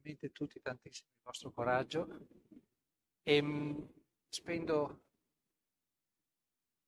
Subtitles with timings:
[0.00, 2.26] veramente tutti tantissimo il vostro coraggio.
[3.22, 3.88] E mh,
[4.28, 5.00] spendo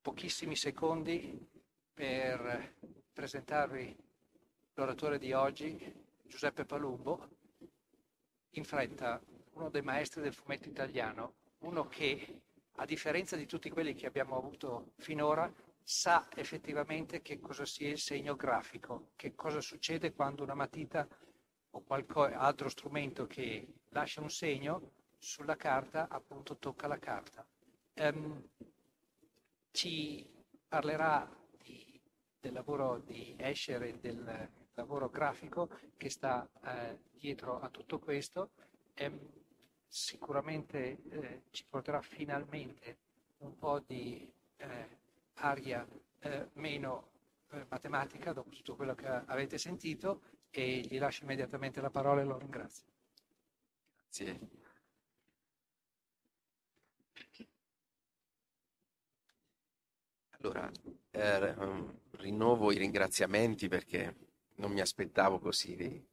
[0.01, 1.39] pochissimi secondi
[1.93, 2.77] per
[3.13, 3.97] presentarvi
[4.75, 5.79] l'oratore di oggi,
[6.23, 7.29] Giuseppe Palumbo,
[8.51, 9.23] in fretta
[9.53, 12.43] uno dei maestri del fumetto italiano, uno che,
[12.77, 15.53] a differenza di tutti quelli che abbiamo avuto finora,
[15.85, 21.07] sa effettivamente che cosa sia il segno grafico, che cosa succede quando una matita
[21.75, 27.47] o qualche altro strumento che lascia un segno sulla carta appunto tocca la carta.
[27.95, 28.43] Um,
[29.71, 30.27] ci
[30.67, 31.29] parlerà
[31.63, 32.01] di,
[32.41, 38.51] del lavoro di Escher e del lavoro grafico che sta eh, dietro a tutto questo.
[38.99, 39.19] Um,
[39.87, 42.99] sicuramente eh, ci porterà finalmente
[43.39, 44.99] un po' di eh,
[45.35, 45.87] aria
[46.21, 47.11] eh, meno
[47.51, 50.23] eh, matematica dopo tutto quello che avete sentito
[50.53, 52.85] e gli lascio immediatamente la parola e lo ringrazio.
[53.97, 54.39] Grazie.
[60.39, 60.71] Allora,
[61.13, 61.55] eh,
[62.13, 64.15] rinnovo i ringraziamenti perché
[64.57, 66.05] non mi aspettavo così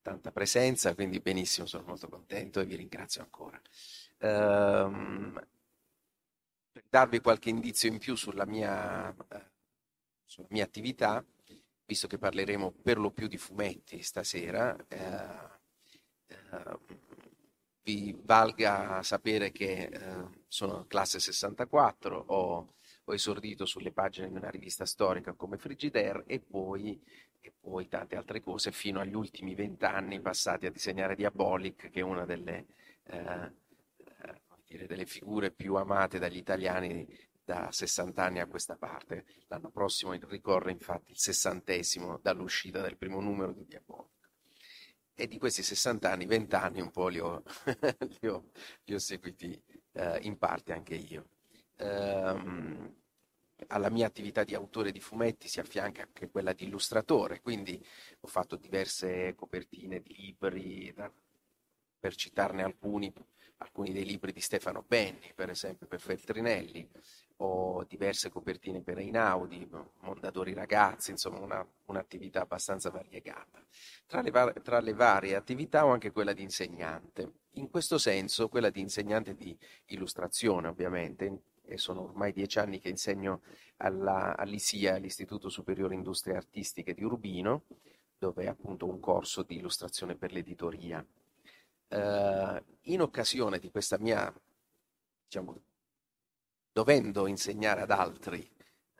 [0.00, 3.60] tanta presenza, quindi benissimo, sono molto contento e vi ringrazio ancora.
[4.20, 5.44] Um,
[6.72, 9.50] per darvi qualche indizio in più sulla mia, eh,
[10.24, 11.24] sulla mia attività,
[11.86, 14.98] visto che parleremo per lo più di fumetti stasera, eh,
[16.26, 16.78] eh,
[17.82, 24.48] vi valga sapere che eh, sono classe 64, ho, ho, esordito sulle pagine di una
[24.48, 26.98] rivista storica come Frigidaire e poi,
[27.40, 32.02] e poi tante altre cose fino agli ultimi vent'anni passati a disegnare Diabolic, che è
[32.02, 32.66] una delle
[33.04, 33.52] eh,
[34.66, 37.06] dire, delle figure più amate dagli italiani
[37.44, 39.24] da 60 anni a questa parte.
[39.48, 44.12] L'anno prossimo ricorre infatti il sessantesimo dall'uscita del primo numero di Diabolico.
[45.14, 47.42] E di questi 60 anni, 20 anni un po' li ho,
[48.20, 48.50] li ho,
[48.84, 51.28] li ho seguiti eh, in parte anche io.
[51.76, 52.92] Um,
[53.68, 57.82] alla mia attività di autore di fumetti si affianca anche quella di illustratore, quindi
[58.20, 60.92] ho fatto diverse copertine di libri,
[61.98, 63.12] per citarne alcuni,
[63.64, 66.88] alcuni dei libri di Stefano Benni, per esempio per Feltrinelli,
[67.38, 69.68] o diverse copertine per Einaudi,
[70.00, 73.60] Mondadori Ragazzi, insomma una, un'attività abbastanza variegata.
[74.06, 77.32] Tra le, var- tra le, varie attività ho anche quella di insegnante.
[77.54, 82.90] In questo senso quella di insegnante di illustrazione ovviamente, e sono ormai dieci anni che
[82.90, 83.40] insegno
[83.78, 87.64] alla, all'ISIA, all'Istituto Superiore Industrie Artistiche di Urbino,
[88.16, 91.04] dove appunto un corso di illustrazione per l'editoria
[91.88, 94.32] eh, in occasione di questa mia,
[95.24, 95.60] diciamo,
[96.72, 98.48] dovendo insegnare ad altri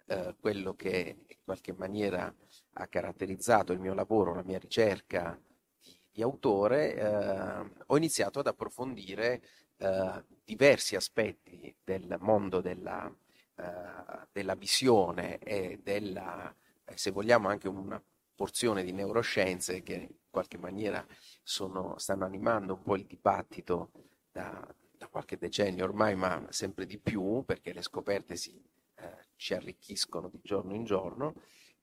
[0.07, 2.33] eh, quello che in qualche maniera
[2.75, 5.39] ha caratterizzato il mio lavoro, la mia ricerca
[5.81, 9.43] di, di autore, eh, ho iniziato ad approfondire
[9.77, 13.13] eh, diversi aspetti del mondo della,
[13.57, 16.55] eh, della visione e della,
[16.95, 18.03] se vogliamo, anche una
[18.35, 21.07] porzione di neuroscienze che qualche maniera
[21.45, 23.93] sono, stanno animando un po' il dibattito
[24.33, 24.67] da,
[24.99, 28.61] da, qualche decennio ormai, ma sempre di più, perché le scoperte si,
[28.97, 31.35] eh, ci arricchiscono di giorno in giorno,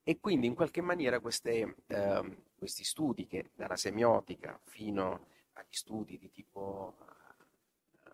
[0.03, 6.17] e quindi in qualche maniera queste, eh, questi studi, che dalla semiotica fino agli studi
[6.17, 8.09] di tipo uh,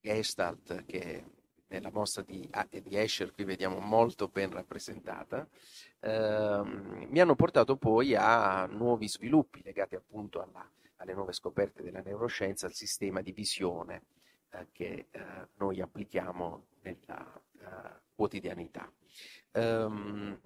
[0.00, 1.24] Gestalt, che
[1.68, 2.48] nella mostra di,
[2.82, 5.48] di Escher qui vediamo molto ben rappresentata,
[6.00, 12.00] ehm, mi hanno portato poi a nuovi sviluppi legati appunto alla, alle nuove scoperte della
[12.00, 14.02] neuroscienza, al sistema di visione
[14.50, 15.20] eh, che eh,
[15.56, 18.90] noi applichiamo nella eh, quotidianità.
[19.52, 20.38] Um,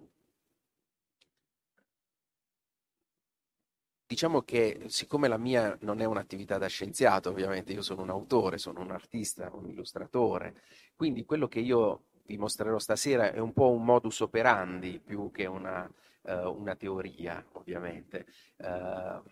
[4.11, 8.59] Diciamo che siccome la mia non è un'attività da scienziato, ovviamente io sono un autore,
[8.59, 10.63] sono un artista, un illustratore,
[10.97, 15.47] quindi quello che io vi mostrerò stasera è un po' un modus operandi più che
[15.47, 15.89] una,
[16.23, 18.27] uh, una teoria, ovviamente.
[18.57, 19.23] Uh,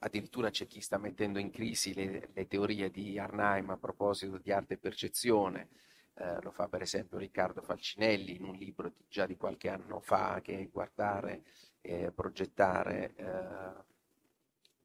[0.00, 4.50] addirittura c'è chi sta mettendo in crisi le, le, teorie di Arnheim a proposito di
[4.50, 5.68] arte e percezione.
[6.14, 10.00] Uh, lo fa per esempio Riccardo Falcinelli in un libro di, già di qualche anno
[10.00, 11.44] fa che è Guardare
[11.80, 13.14] e progettare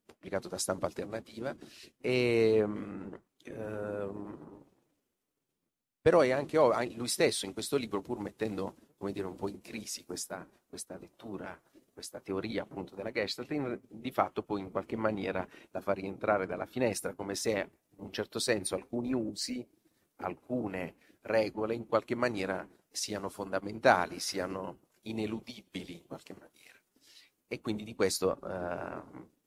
[0.04, 1.54] pubblicato da stampa alternativa.
[2.00, 2.56] E,
[3.44, 4.60] ehm,
[6.00, 6.58] però è anche
[6.94, 10.96] lui stesso in questo libro, pur mettendo come dire, un po' in crisi questa, questa
[10.96, 11.60] lettura,
[11.92, 16.66] questa teoria appunto della Gestalt, di fatto poi in qualche maniera la fa rientrare dalla
[16.66, 19.66] finestra, come se in un certo senso alcuni usi,
[20.16, 26.80] alcune regole in qualche maniera siano fondamentali, siano ineludibili in qualche maniera.
[27.48, 29.02] E quindi di questo eh,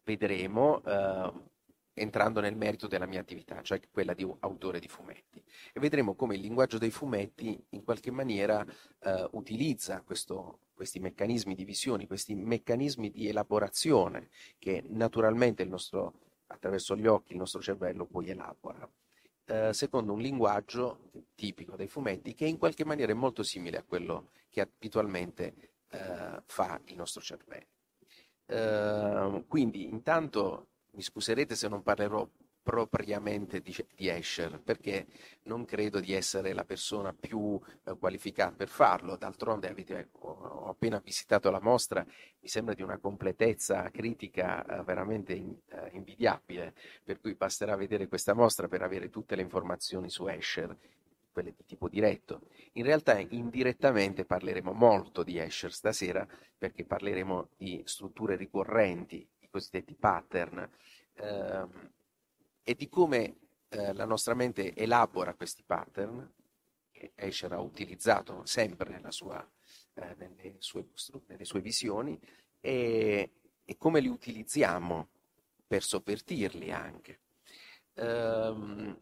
[0.05, 0.81] vedremo.
[0.83, 1.53] Eh,
[1.95, 5.43] entrando nel merito della mia attività, cioè quella di autore di fumetti.
[5.73, 8.65] E vedremo come il linguaggio dei fumetti in qualche maniera
[8.99, 14.29] eh, utilizza questo, questi meccanismi di visione, questi meccanismi di elaborazione
[14.59, 16.13] che naturalmente nostro,
[16.47, 18.87] attraverso gli occhi il nostro cervello poi elabora.
[19.47, 23.83] Eh, secondo un linguaggio tipico dei fumetti che in qualche maniera è molto simile a
[23.83, 25.53] quello che abitualmente
[25.91, 27.74] eh, fa il nostro cervello.
[28.47, 32.27] Eh, quindi intanto mi scuserete se non parlerò
[32.65, 35.05] propriamente di, di, Escher, perché
[35.43, 39.17] non credo di essere la persona più eh, qualificata per farlo.
[39.17, 44.83] D'altronde avete, ecco, ho appena visitato la mostra, mi sembra di una completezza critica eh,
[44.83, 50.09] veramente in, eh, invidiabile, per cui basterà vedere questa mostra per avere tutte le informazioni
[50.09, 50.75] su Escher,
[51.35, 52.43] quelle di tipo diretto.
[52.73, 56.25] In realtà indirettamente parleremo molto di Escher stasera,
[56.57, 60.65] perché parleremo di strutture ricorrenti, i cosiddetti pattern.
[61.15, 61.91] Ehm,
[62.63, 63.35] e di come
[63.67, 66.31] eh, la nostra mente elabora questi pattern,
[66.89, 69.45] che Escher ha utilizzato sempre sua,
[69.95, 70.85] eh, nelle, sue,
[71.25, 72.17] nelle, sue, visioni,
[72.61, 73.31] e,
[73.65, 75.09] e, come li utilizziamo
[75.67, 77.19] per sovvertirli anche.
[77.95, 78.97] Um,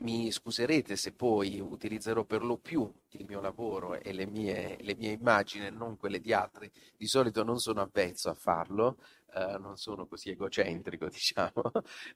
[0.00, 4.94] mi scuserete se poi utilizzerò per lo più il mio lavoro e le mie, le
[4.96, 6.70] mie immagini, non quelle di altri.
[6.96, 8.98] Di solito non sono avvezzo a farlo,
[9.34, 11.62] eh, non sono così egocentrico, diciamo.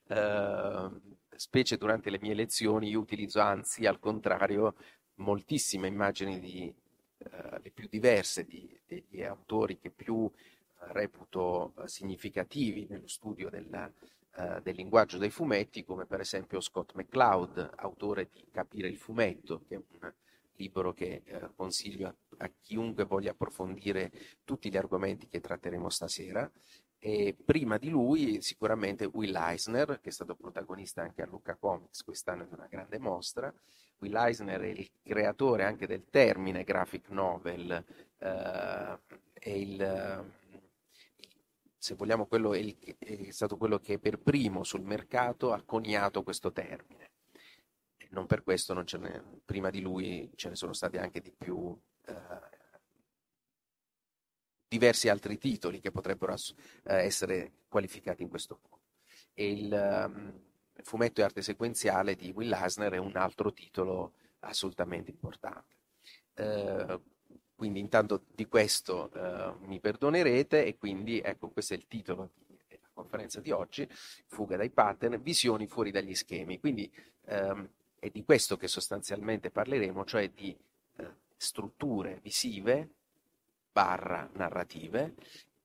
[0.07, 0.91] Eh,
[1.37, 4.75] specie durante le mie lezioni io utilizzo anzi al contrario
[5.17, 6.75] moltissime immagini di,
[7.19, 10.31] eh, le più diverse di, degli autori che più
[10.93, 13.91] reputo eh, significativi nello studio della,
[14.37, 19.63] eh, del linguaggio dei fumetti, come per esempio Scott McCloud, autore di Capire il fumetto,
[19.69, 20.13] che è un
[20.57, 24.11] libro che eh, consiglio a, a, chiunque voglia approfondire
[24.45, 26.51] tutti gli argomenti che tratteremo stasera.
[26.99, 32.03] E prima di lui sicuramente Will Eisner, che è stato protagonista anche a Lucca Comics
[32.03, 33.55] quest'anno di una grande mostra.
[33.99, 37.71] Will Eisner è il creatore anche del termine graphic novel,
[38.19, 38.99] eh,
[39.35, 40.43] è il
[41.85, 46.23] se vogliamo, quello è, il, è, stato quello che per primo sul mercato ha coniato
[46.23, 47.11] questo termine.
[47.99, 48.87] E non per questo non
[49.45, 52.15] prima di lui ce ne sono stati anche di più eh,
[54.67, 56.55] diversi altri titoli che potrebbero ass-
[56.85, 58.83] eh, essere qualificati in questo modo.
[59.35, 60.41] E il um,
[60.83, 65.77] fumetto e arte sequenziale di Will Eisner è un altro titolo assolutamente importante.
[66.37, 67.14] Uh,
[67.65, 72.33] quindi intanto di questo uh, mi perdonerete e quindi ecco questo è il titolo
[72.69, 73.89] della conferenza di oggi,
[74.27, 76.61] fuga dai pattern, visioni fuori dagli schemi.
[76.61, 76.93] Quindi
[77.29, 77.67] um,
[77.99, 80.55] è di questo che sostanzialmente parleremo, cioè di
[80.97, 81.05] uh,
[81.39, 82.91] strutture visive
[83.73, 85.15] barra narrative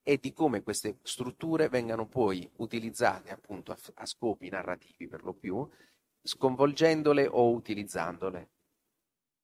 [0.02, 5.34] e di come queste strutture vengano poi utilizzate appunto a, a scopi narrativi per lo
[5.34, 5.70] più,
[6.22, 8.52] sconvolgendole o utilizzandole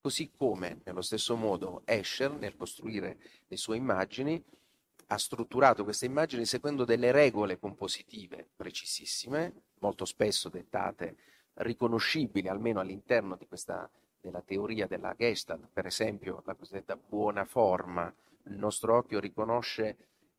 [0.05, 3.17] Così come, nello stesso modo, Escher, nel costruire
[3.47, 4.39] le sue immagini,
[5.07, 11.15] ha strutturato queste immagini seguendo delle regole compositive precisissime, molto spesso dettate,
[11.55, 13.89] riconoscibili almeno all'interno questa,
[14.21, 18.13] della teoria della Gestalt, per esempio la cosiddetta buona forma.
[18.43, 19.97] Il nostro occhio riconosce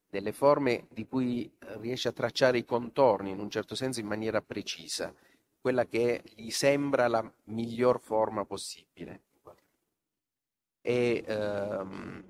[0.08, 4.40] delle forme di cui riesce a tracciare i contorni in un certo senso in maniera
[4.40, 5.12] precisa,
[5.61, 9.23] quella che gli sembra la miglior forma possibile.
[10.87, 12.23] E, ehm,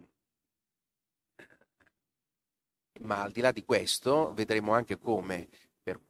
[3.01, 5.49] ma al di là di questo vedremo anche come,
[5.83, 6.01] per,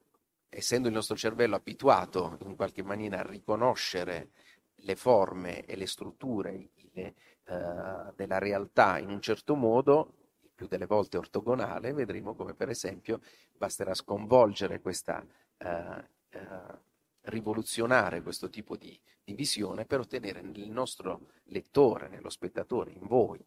[0.48, 4.30] essendo il nostro cervello abituato in qualche maniera a riconoscere
[4.76, 7.14] le forme e le strutture le,
[7.46, 10.12] eh, della realtà in un certo modo,
[10.54, 13.20] più delle volte ortogonale, vedremo come per esempio
[13.56, 15.26] basterà sconvolgere questa
[15.58, 16.78] eh, eh,
[17.26, 23.44] rivoluzionare questo tipo di, di visione per ottenere nel nostro lettore, nello spettatore, in voi,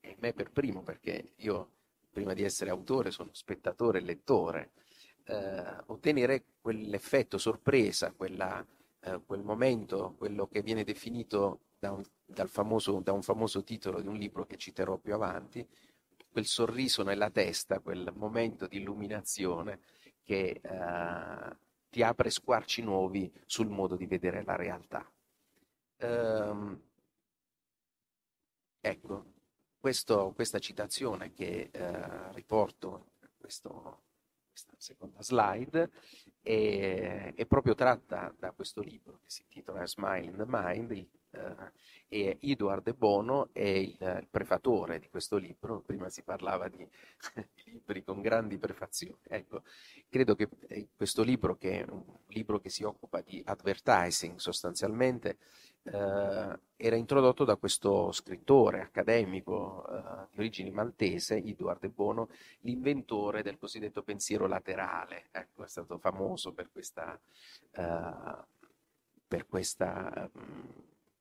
[0.00, 1.70] e in me per primo, perché io
[2.10, 4.70] prima di essere autore sono spettatore e lettore,
[5.24, 8.64] eh, ottenere quell'effetto sorpresa, quella,
[9.00, 12.02] eh, quel momento, quello che viene definito da un,
[12.46, 15.66] famoso, da un, famoso, titolo di un libro che citerò più avanti,
[16.30, 19.80] quel sorriso nella testa, quel momento di illuminazione
[20.22, 21.56] che eh,
[21.96, 25.10] ti apre squarci nuovi sul modo di vedere la realtà.
[25.96, 26.78] Ehm,
[28.82, 29.24] ecco,
[29.78, 33.98] questo, questa citazione che eh, riporto in questa
[34.76, 35.90] seconda slide
[36.42, 41.08] è, è, proprio tratta da questo libro che si intitola Smile in the Mind
[42.08, 46.78] e Edward De Bono è il, prefatore di questo libro, prima si parlava di,
[47.34, 49.18] di libri con grandi prefazioni.
[49.28, 49.62] Ecco,
[50.08, 55.38] credo che eh, questo libro, che è un libro che si occupa di advertising sostanzialmente,
[55.82, 62.28] eh, era introdotto da questo scrittore accademico eh, di origini maltese, Edward De Bono,
[62.60, 65.26] l'inventore del cosiddetto pensiero laterale.
[65.32, 67.18] Ecco, è stato famoso per questa,
[67.72, 68.44] eh,
[69.26, 70.30] per questa,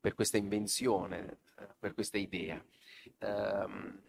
[0.06, 2.64] per questa invenzione, eh, per questa idea.
[3.18, 4.04] Ehm,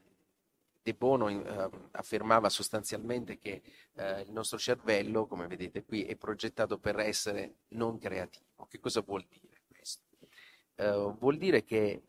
[0.83, 3.62] De Bono eh, affermava sostanzialmente che
[3.95, 8.67] eh, il nostro cervello, come vedete qui, è progettato per essere non creativo.
[8.69, 9.62] Che cosa vuol dire?
[10.75, 12.03] eh, vuol dire che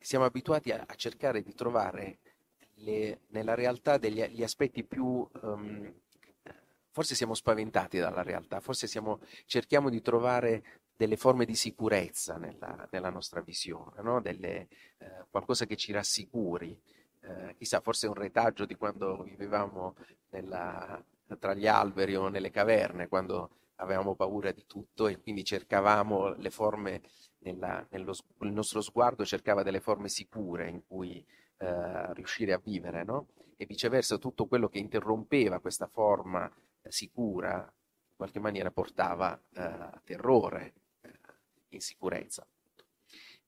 [0.00, 2.18] siamo abituati a, cercare di trovare
[2.78, 5.24] le, nella realtà degli aspetti più...
[5.42, 5.94] Um,
[6.90, 12.88] forse siamo spaventati dalla realtà, forse siamo, cerchiamo di trovare delle forme di sicurezza nella,
[12.90, 14.20] nella nostra visione, no?
[14.20, 16.78] delle, eh, qualcosa che ci rassicuri.
[17.20, 19.96] Eh, chissà, forse un retaggio di quando vivevamo
[20.30, 21.02] nella,
[21.38, 26.50] tra gli alberi o nelle caverne, quando avevamo paura di tutto e quindi cercavamo le
[26.50, 27.02] forme
[27.40, 31.24] nella, nello, il nostro sguardo cercava delle forme sicure in cui
[31.58, 33.28] eh, riuscire a vivere, no?
[33.56, 36.50] E viceversa tutto quello che interrompeva questa forma
[36.82, 40.72] eh, sicura in qualche maniera portava eh, a terrore,
[41.68, 42.46] eh, insicurezza.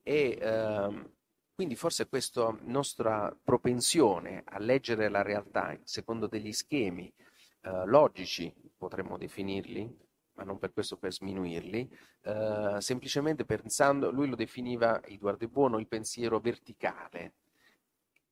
[0.01, 1.11] E ehm,
[1.53, 7.13] quindi forse questa nostra propensione a leggere la realtà secondo degli schemi
[7.61, 11.89] eh, logici, potremmo definirli, ma non per questo per sminuirli,
[12.21, 17.33] eh, semplicemente pensando, lui lo definiva, Edoardo Buono, il pensiero verticale.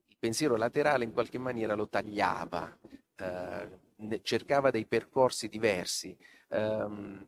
[0.08, 2.79] Il pensiero laterale in qualche maniera lo tagliava,
[3.17, 6.17] eh, cercava dei percorsi diversi.
[6.50, 7.27] Um,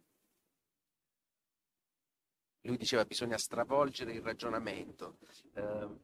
[2.70, 5.18] lui diceva bisogna stravolgere il ragionamento.
[5.56, 6.00] Uh,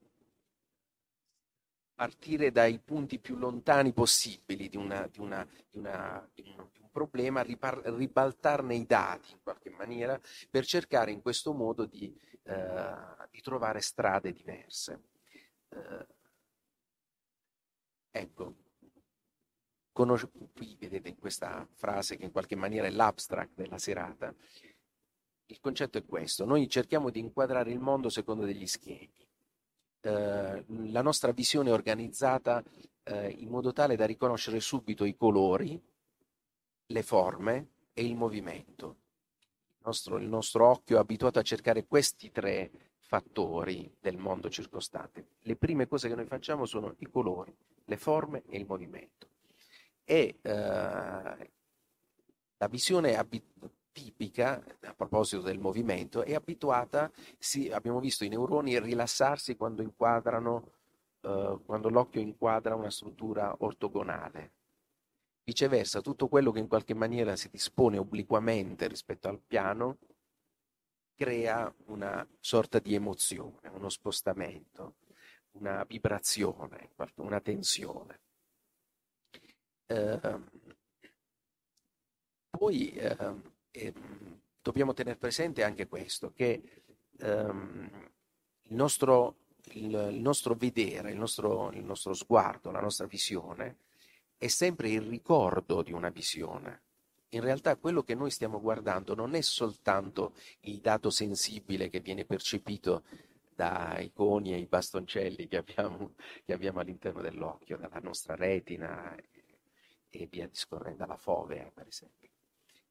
[1.94, 6.92] partire dai punti più lontani possibili di, una, di, una, di, una, di un, un,
[6.92, 10.20] problema, ripar- ribaltarne i dati in qualche maniera
[10.50, 15.04] per cercare in questo modo di, eh, trovare strade diverse.
[15.70, 16.08] Eh,
[18.12, 18.56] ecco,
[19.92, 24.34] conos- qui vedete in questa frase che in qualche maniera è l'abstract della serata,
[25.48, 29.25] il concetto è questo, noi cerchiamo di inquadrare il mondo secondo degli schemi
[30.06, 32.64] eh, la nostra visione è organizzata
[33.04, 35.82] eh, in modo tale da riconoscere subito i colori,
[36.88, 38.98] le forme e il movimento.
[39.40, 45.25] Il nostro, il nostro occhio è abituato a cercare questi tre fattori del mondo circostante.
[45.42, 49.30] Le prime cose che noi facciamo sono i colori, le forme e il movimento.
[50.04, 51.52] E eh,
[52.58, 58.78] la visione abit- tipica, a proposito del movimento, è abituata, sì, abbiamo visto i neuroni
[58.78, 60.72] rilassarsi quando inquadrano,
[61.22, 64.52] eh, quando l'occhio inquadra una struttura ortogonale.
[65.46, 69.98] Viceversa, tutto quello che in qualche maniera si dispone obliquamente rispetto al piano
[71.16, 74.96] crea una sorta di emozione, uno spostamento,
[75.52, 78.20] una vibrazione, una tensione.
[79.86, 80.40] Eh,
[82.50, 83.94] poi eh, eh,
[84.62, 86.62] dobbiamo tenere presente anche questo, che
[87.20, 88.10] ehm,
[88.63, 89.36] il, nostro,
[89.74, 93.77] il, il, nostro, vedere, il nostro, il nostro sguardo, la nostra visione
[94.38, 96.82] è sempre il ricordo di una visione.
[97.29, 102.24] In realtà quello che noi stiamo guardando non è soltanto il dato sensibile che viene
[102.25, 103.03] percepito
[103.53, 106.13] dai coni e i bastoncelli che abbiamo,
[106.46, 109.15] che abbiamo all'interno dell'occhio, dalla nostra retina
[110.10, 112.35] e via discorrendo, dalla fovea per esempio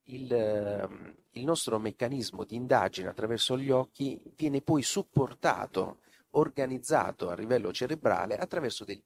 [0.04, 5.98] il, ehm, il nostro meccanismo di indagine attraverso gli occhi viene poi supportato,
[6.30, 9.00] organizzato a livello cerebrale attraverso, del,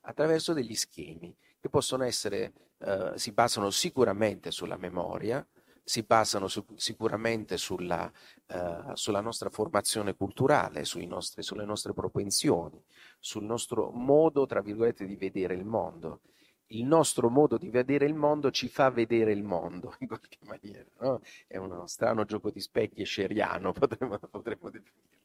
[0.00, 5.46] attraverso degli schemi che possono essere, eh, si basano sicuramente sulla memoria,
[5.82, 8.12] si basano su, sicuramente sulla,
[8.48, 12.78] uh, sulla, nostra formazione culturale, nostri, sulle nostre propensioni,
[13.18, 16.20] sul nostro modo, tra virgolette, di vedere il mondo
[16.68, 20.88] il nostro modo di vedere il mondo ci fa vedere il mondo in qualche maniera.
[21.00, 21.20] No?
[21.46, 25.16] È uno strano gioco di specchi sceriano, potremmo, potremmo definirlo.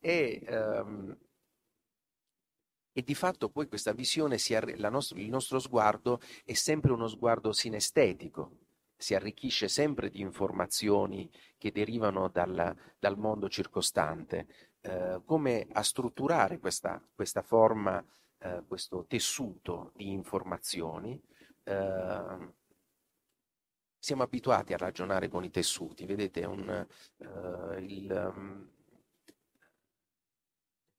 [0.00, 1.16] E, um,
[2.92, 4.38] e, di fatto poi questa visione,
[4.90, 8.58] nostro, il nostro sguardo è sempre uno sguardo sinestetico,
[8.96, 14.46] si arricchisce sempre di informazioni che derivano dal, dal mondo circostante.
[14.80, 18.04] Uh, come a strutturare questa, questa forma
[18.38, 21.20] eh, questo tessuto di informazioni,
[21.64, 22.56] eh,
[23.98, 28.70] siamo abituati a ragionare con i tessuti, vedete, un, uh, il, um,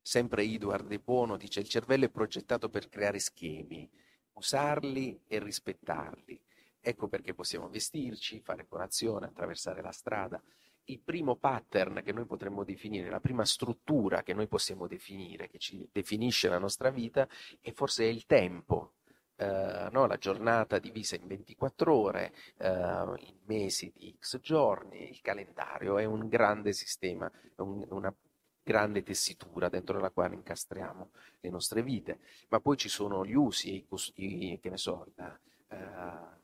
[0.01, 3.89] sempre Edward De Bono dice il cervello è progettato per creare schemi,
[4.33, 6.39] usarli e rispettarli.
[6.81, 10.41] Ecco perché possiamo vestirci, fare colazione, attraversare la strada.
[10.89, 15.59] Il primo pattern che noi potremmo definire, la prima struttura che noi possiamo definire, che
[15.59, 17.27] ci definisce la nostra vita,
[17.61, 18.93] è forse il tempo,
[19.39, 20.05] Uh, no?
[20.05, 26.03] la giornata divisa in 24 ore, uh, in mesi di X giorni, il calendario è
[26.03, 28.13] un grande sistema, un, una
[28.61, 32.19] grande tessitura dentro la quale incastriamo le nostre vite,
[32.49, 36.37] ma poi ci sono gli usi, i, che ne so, la, uh,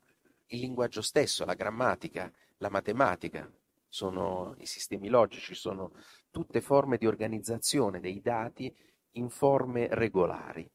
[0.48, 3.52] il linguaggio stesso, la grammatica, la matematica,
[3.96, 5.94] sono i sistemi logici, sono
[6.30, 8.76] tutte forme di organizzazione dei dati
[9.12, 10.70] in forme regolari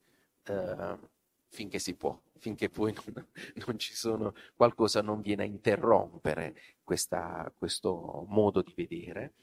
[1.50, 3.28] finché si può, finché poi non,
[3.66, 9.34] non ci sono, qualcosa non viene a interrompere questa, questo modo di vedere.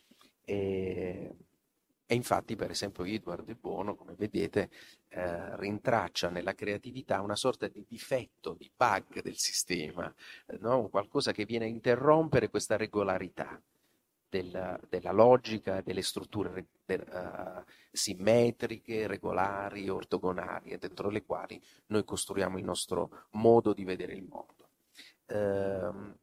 [0.43, 1.35] E,
[2.07, 4.69] e, infatti, per esempio, Edward De Bono, come vedete,
[5.09, 10.11] eh, rintraccia nella creatività una sorta di difetto, di bug del sistema,
[10.59, 10.87] no?
[10.87, 13.61] qualcosa che viene a interrompere questa regolarità
[14.29, 22.57] della, della logica, delle strutture de, uh, simmetriche, regolari, ortogonali, dentro le quali noi costruiamo
[22.57, 24.69] il nostro modo di vedere il mondo.
[25.27, 26.15] Uh,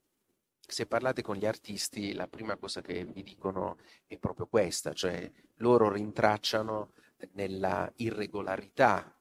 [0.67, 5.31] se parlate con gli artisti, la prima cosa che vi dicono è proprio questa, cioè
[5.57, 6.93] loro rintracciano
[7.33, 9.17] nella irregolarità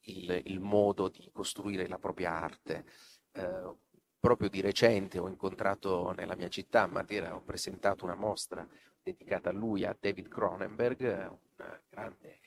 [0.00, 2.84] il, il modo di costruire la propria arte.
[3.32, 3.76] Uh,
[4.20, 8.66] Proprio di recente ho incontrato nella mia città, a Matera, ho presentato una mostra
[9.00, 11.38] dedicata a lui, a David Cronenberg, un
[11.88, 12.40] grande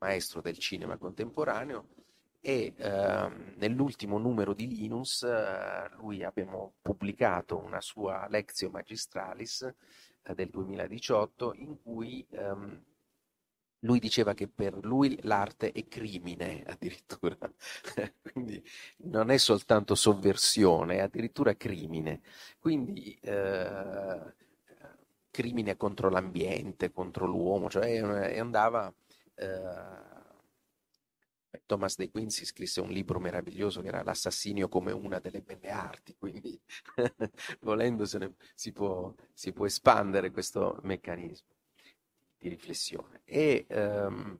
[0.00, 1.88] maestro del cinema contemporaneo,
[2.46, 9.62] e eh, nell'ultimo numero di Linus eh, lui abbiamo pubblicato una sua Lectio Magistralis
[10.22, 12.82] eh, del 2018 in cui ehm,
[13.80, 17.38] lui diceva che per lui l'arte è crimine addirittura,
[18.20, 18.62] quindi
[19.04, 22.20] non è soltanto sovversione, è addirittura crimine.
[22.58, 24.34] Quindi eh,
[25.30, 27.96] crimine contro l'ambiente, contro l'uomo, cioè
[28.38, 28.92] andava...
[31.66, 36.16] Thomas De Quincy scrisse un libro meraviglioso che era L'assassinio come una delle belle arti,
[36.18, 36.60] quindi
[37.60, 38.04] volendo
[38.54, 41.48] si può, si può espandere questo meccanismo
[42.38, 43.22] di riflessione.
[43.24, 44.38] E um,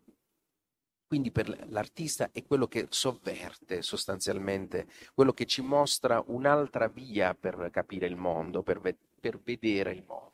[1.06, 7.70] quindi per l'artista è quello che sovverte sostanzialmente, quello che ci mostra un'altra via per
[7.70, 10.32] capire il mondo, per, ve- per vedere il mondo.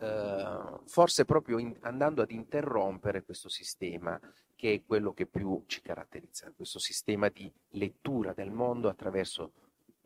[0.00, 4.18] Uh, forse proprio in, andando ad interrompere questo sistema
[4.58, 9.52] che è quello che più ci caratterizza, questo sistema di lettura del mondo attraverso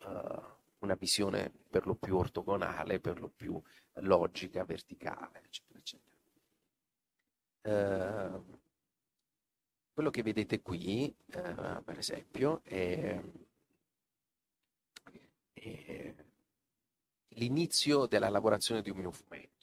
[0.04, 0.42] uh,
[0.80, 3.58] una visione per lo più ortogonale, per lo più
[3.94, 6.16] logica, verticale, eccetera, eccetera.
[7.62, 8.60] Ehm,
[9.94, 13.18] quello che vedete qui, uh, per esempio, è,
[15.54, 16.14] è
[17.28, 19.61] l'inizio della lavorazione di un mio fumetto.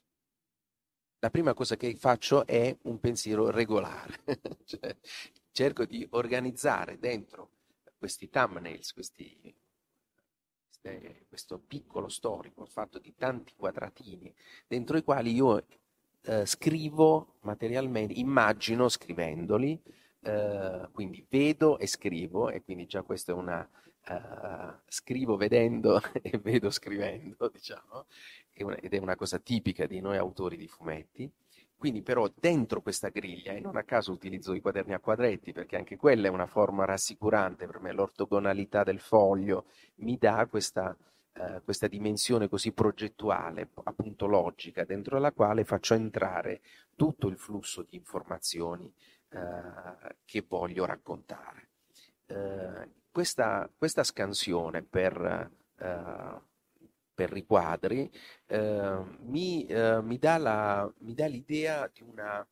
[1.22, 4.22] La prima cosa che faccio è un pensiero regolare,
[4.64, 4.96] cioè,
[5.52, 7.50] cerco di organizzare dentro
[7.98, 9.54] questi thumbnails, questi,
[11.28, 14.34] questo piccolo storico fatto di tanti quadratini,
[14.66, 15.66] dentro i quali io
[16.22, 19.78] eh, scrivo materialmente, immagino scrivendoli,
[20.22, 23.70] eh, quindi vedo e scrivo, e quindi già questa è una...
[24.10, 28.08] Uh, scrivo vedendo e vedo scrivendo, diciamo,
[28.60, 31.32] ed è una cosa tipica di noi autori di fumetti.
[31.78, 35.78] Quindi però dentro questa griglia, e non a caso utilizzo i quaderni a quadretti, perché
[35.78, 40.96] anche quella è una forma rassicurante per me, l'ortogonalità del foglio mi dà questa
[41.40, 46.60] eh, questa dimensione così progettuale, appunto logica, dentro la quale faccio entrare
[46.96, 48.92] tutto il flusso di informazioni
[49.30, 51.70] eh, che voglio raccontare.
[52.26, 56.42] Eh, questa, questa, scansione per, eh,
[57.20, 58.10] per riquadri
[58.48, 62.48] eh, mi, mi, dà la, mi, dà l'idea di una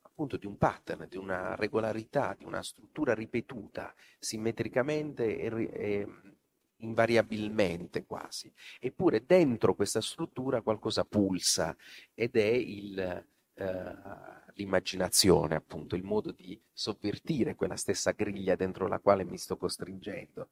[0.00, 6.08] appunto di un pattern, di una regolarità, di una struttura ripetuta simmetricamente e, e
[6.78, 8.52] invariabilmente quasi.
[8.78, 11.76] Eppure dentro questa struttura qualcosa pulsa
[12.14, 13.96] ed è il, eh,
[14.54, 20.48] l'immaginazione, appunto, il modo di sovvertire quella stessa griglia dentro la quale mi sto costringendo.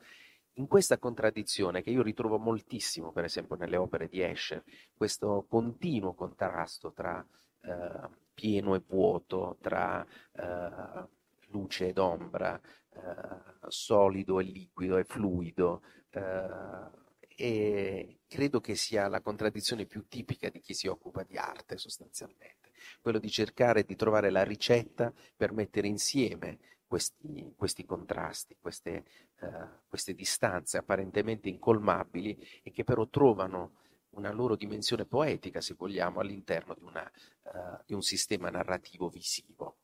[0.57, 4.63] In questa contraddizione, che io ritrovo moltissimo, per esempio, nelle opere di Escher,
[4.95, 7.27] questo continuo contrasto tra
[7.63, 11.09] eh, pieno e vuoto, tra eh,
[11.49, 17.01] luce ed ombra, eh, solido e liquido e fluido, eh,
[17.35, 22.73] e credo che sia la contraddizione più tipica di chi si occupa di arte sostanzialmente,
[23.01, 26.59] quello di cercare di trovare la ricetta per mettere insieme
[26.93, 29.05] questi, questi contrasti, queste,
[29.41, 33.79] uh, queste distanze apparentemente incolmabili e che però trovano
[34.11, 37.11] una loro dimensione poetica, se vogliamo, all'interno di, una,
[37.45, 39.79] uh, di un sistema narrativo visivo.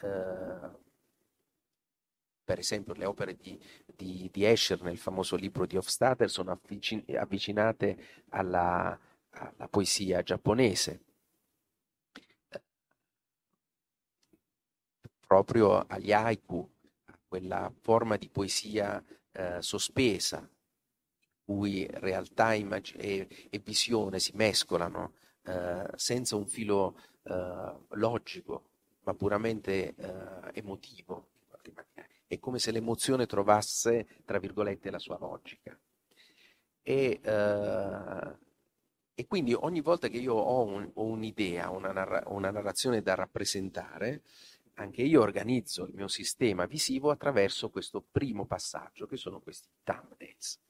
[0.00, 0.76] Uh,
[2.42, 3.56] per esempio le opere di,
[3.94, 8.98] di, di, Escher nel famoso libro di Hofstadter sono avvicin- avvicinate alla,
[9.30, 11.02] alla, poesia giapponese,
[15.28, 16.68] proprio agli haiku,
[17.04, 24.32] a quella forma di poesia eh, sospesa, in cui realtà immag- e, e, visione si
[24.34, 25.12] mescolano
[25.44, 28.70] eh, senza un filo eh, logico,
[29.04, 31.28] ma puramente eh, emotivo
[32.28, 35.76] è come se l'emozione trovasse, tra virgolette, la sua logica.
[36.82, 38.36] E, uh,
[39.14, 43.14] e quindi ogni volta che io ho, un, ho un'idea, una, narra- una narrazione da
[43.14, 44.22] rappresentare,
[44.78, 50.60] anche io organizzo il mio sistema visivo attraverso questo primo passaggio, che sono questi thumbnails.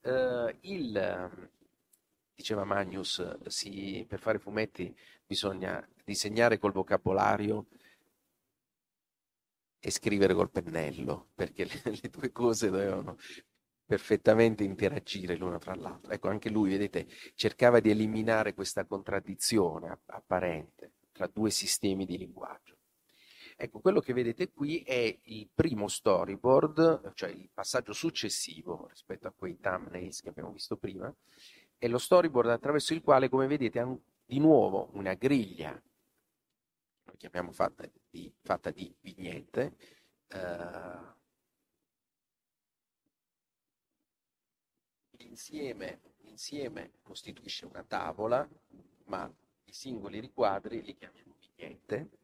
[0.00, 1.30] Uh, il,
[2.34, 7.66] diceva Magnus, si, per fare fumetti bisogna disegnare col vocabolario
[9.78, 13.18] e scrivere col pennello, perché le, le due cose dovevano
[13.84, 16.14] perfettamente interagire l'una tra l'altra.
[16.14, 22.78] Ecco, anche lui, vedete, cercava di eliminare questa contraddizione apparente tra due sistemi di linguaggio.
[23.62, 29.32] Ecco, quello che vedete qui è il primo storyboard, cioè il passaggio successivo rispetto a
[29.32, 31.14] quei thumbnails che abbiamo visto prima,
[31.78, 35.80] è lo storyboard attraverso il quale, come vedete, ha di nuovo una griglia
[37.04, 39.76] noi chiamiamo fatta di, fatta di vignette,
[40.26, 41.14] eh,
[45.18, 48.48] insieme, insieme costituisce una tavola,
[49.04, 49.32] ma
[49.64, 52.21] i singoli riquadri li chiamiamo vignette.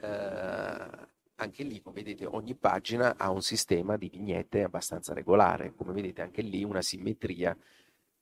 [0.00, 1.08] Eh,
[1.40, 5.74] anche lì, come vedete, ogni pagina ha un sistema di vignette abbastanza regolare.
[5.74, 7.56] Come vedete, anche lì una simmetria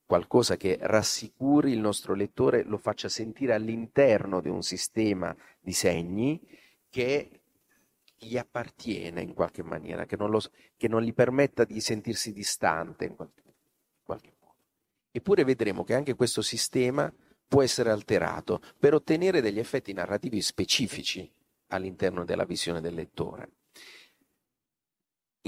[0.06, 6.40] qualcosa che rassicuri il nostro lettore, lo faccia sentire all'interno di un sistema di segni
[6.88, 7.40] che
[8.16, 10.40] gli appartiene in qualche maniera, che non, lo,
[10.76, 13.52] che non gli permetta di sentirsi distante in qualche, in
[14.02, 14.54] qualche modo.
[15.10, 17.12] Eppure vedremo che anche questo sistema
[17.46, 21.30] può essere alterato per ottenere degli effetti narrativi specifici
[21.68, 23.52] all'interno della visione del lettore.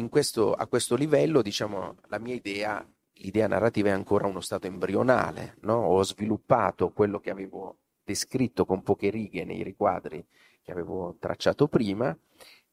[0.08, 2.86] Questo, a questo livello, diciamo, la mia idea
[3.20, 5.74] l'idea narrativa è ancora uno stato embrionale, no?
[5.74, 10.24] ho sviluppato quello che avevo descritto con poche righe nei riquadri
[10.62, 12.16] che avevo tracciato prima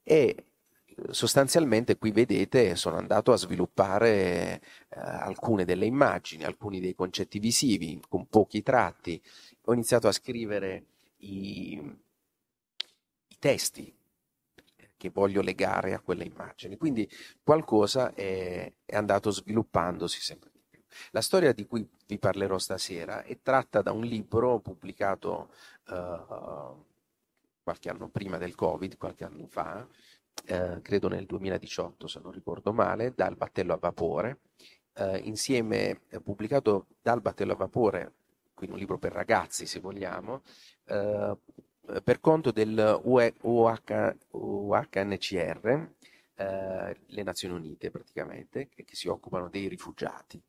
[0.04, 0.46] e
[1.12, 8.02] sostanzialmente qui vedete sono andato a sviluppare eh, alcune delle immagini, alcuni dei concetti visivi
[8.10, 9.22] con pochi tratti,
[9.66, 10.86] ho iniziato a scrivere
[11.18, 11.80] i,
[13.38, 13.96] i testi
[14.98, 16.76] che voglio legare a quelle immagini.
[16.76, 17.08] Quindi
[17.44, 20.82] qualcosa è, è andato sviluppandosi sempre di più.
[21.12, 25.52] La storia di cui vi parlerò stasera è tratta da un libro pubblicato
[25.90, 26.84] uh,
[27.62, 29.88] qualche anno prima del Covid, qualche anno fa,
[30.50, 34.40] uh, credo nel 2018 se non ricordo male, dal battello a vapore,
[34.96, 38.14] uh, insieme pubblicato dal battello a vapore,
[38.56, 40.42] quindi un libro per ragazzi se vogliamo,
[40.86, 41.38] eh,
[42.04, 43.42] per conto del UHNCR,
[46.36, 50.42] eh, le Nazioni Unite praticamente, che, che si occupano dei rifugiati.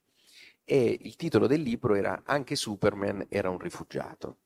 [0.64, 4.36] E il titolo del libro era Anche Superman era un rifugiato.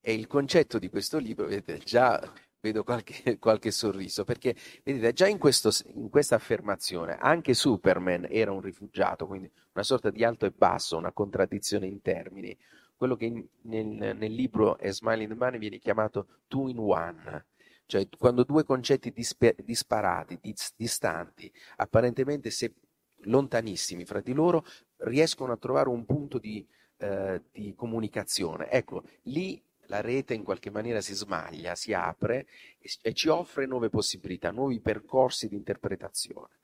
[0.00, 2.20] E il concetto di questo libro, vedete, già
[2.60, 8.52] vedo qualche, qualche sorriso, perché vedete, già in, questo, in, questa affermazione, anche Superman era
[8.52, 12.56] un rifugiato, quindi una sorta di alto e basso, una contraddizione in termini,
[13.00, 17.46] quello che nel, nel, libro A Smile in the Money viene chiamato two in one,
[17.86, 22.74] cioè quando due concetti dispe, disparati, dis, distanti, apparentemente se
[23.20, 24.66] lontanissimi fra di loro,
[24.98, 26.66] riescono a trovare un punto di,
[26.98, 28.68] eh, di comunicazione.
[28.68, 32.46] Ecco, lì la rete in qualche maniera si smaglia, si apre
[32.78, 36.58] e, e ci offre nuove possibilità, nuovi percorsi di interpretazione.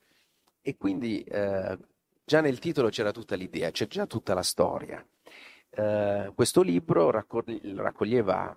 [0.60, 1.78] E quindi eh,
[2.26, 5.02] già nel titolo c'era tutta l'idea, c'è già tutta la storia.
[5.70, 8.56] Eh, questo libro raccoglieva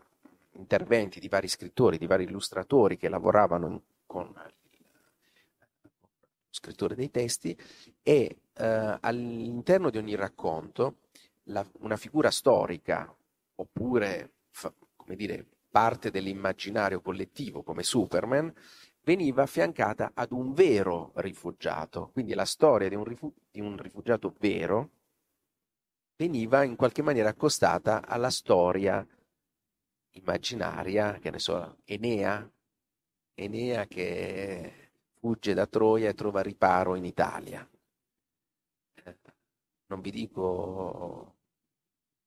[0.54, 4.52] interventi di vari scrittori, di vari illustratori che lavoravano con lo
[6.50, 7.58] scrittore dei testi
[8.02, 10.98] e eh, all'interno di ogni racconto
[11.43, 13.13] la, una figura storica
[13.56, 18.52] oppure fa, come dire, parte dell'immaginario collettivo come Superman
[19.04, 24.36] veniva affiancata ad un vero rifugiato, quindi la storia di un, rifu- di un rifugiato
[24.39, 24.89] vero
[26.20, 29.06] veniva in qualche maniera accostata alla storia
[30.12, 32.52] immaginaria, che ne so, Enea,
[33.36, 37.66] Enea che fugge da Troia e trova riparo in Italia.
[38.96, 39.18] Eh,
[39.86, 41.36] non vi dico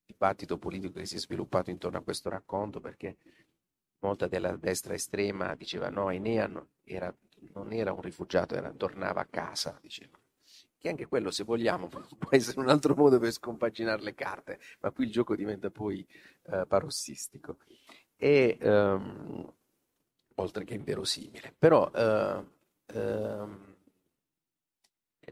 [0.07, 3.19] il dibattito politico che si è sviluppato intorno a questo racconto perché
[3.99, 6.51] molta della destra estrema diceva no, Enea
[6.83, 7.15] era,
[7.53, 10.22] non era un rifugiato, era, tornava a casa, diceva
[10.83, 14.90] che anche quello, se vogliamo, può essere un altro modo per scompaginare le carte, ma
[14.90, 16.07] qui il gioco diventa poi
[16.42, 17.59] eh, parossistico.
[18.16, 19.53] E, um,
[20.37, 21.55] oltre che inverosimile.
[21.57, 23.49] Però uh, uh,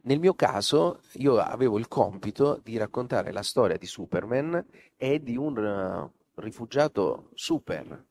[0.02, 4.64] nel mio caso io avevo il compito di raccontare la storia di Superman
[4.96, 8.06] e di un uh, rifugiato super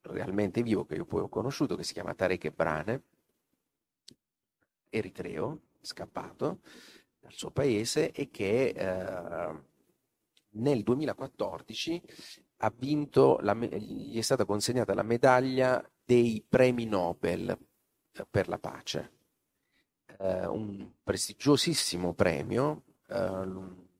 [0.00, 3.02] realmente vivo che io poi ho conosciuto che si chiama Tarek Brane
[4.90, 6.60] eritreo scappato
[7.20, 8.74] dal suo paese e che
[10.50, 12.02] nel 2014
[12.58, 18.58] ha vinto, la, gli è stata consegnata la medaglia dei premi Nobel eh, per la
[18.58, 19.12] pace,
[20.18, 23.44] eh, un prestigiosissimo premio, eh,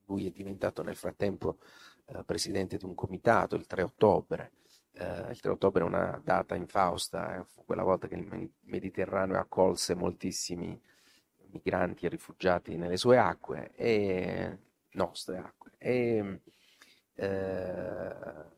[0.05, 1.59] lui è diventato nel frattempo
[2.05, 4.51] eh, presidente di un comitato il 3 ottobre,
[4.99, 9.39] eh, il 3 ottobre è una data infausta, eh, fu quella volta che il Mediterraneo
[9.39, 10.79] accolse moltissimi
[11.51, 14.57] migranti e rifugiati nelle sue acque, e
[14.91, 15.71] nostre acque.
[15.77, 16.41] E,
[17.15, 18.57] eh,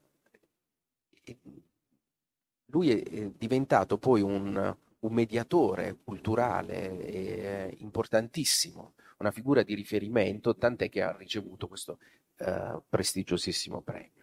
[2.65, 10.89] lui è diventato poi un, un mediatore culturale eh, importantissimo, una figura di riferimento, tant'è
[10.89, 11.99] che ha ricevuto questo
[12.37, 14.20] eh, prestigiosissimo premio.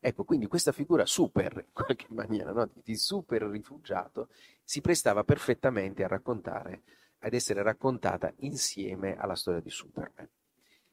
[0.00, 2.68] Ecco, quindi questa figura super, in qualche maniera, no?
[2.82, 4.28] di super rifugiato,
[4.62, 6.82] si prestava perfettamente a raccontare,
[7.20, 10.28] ad essere raccontata insieme alla storia di Superman.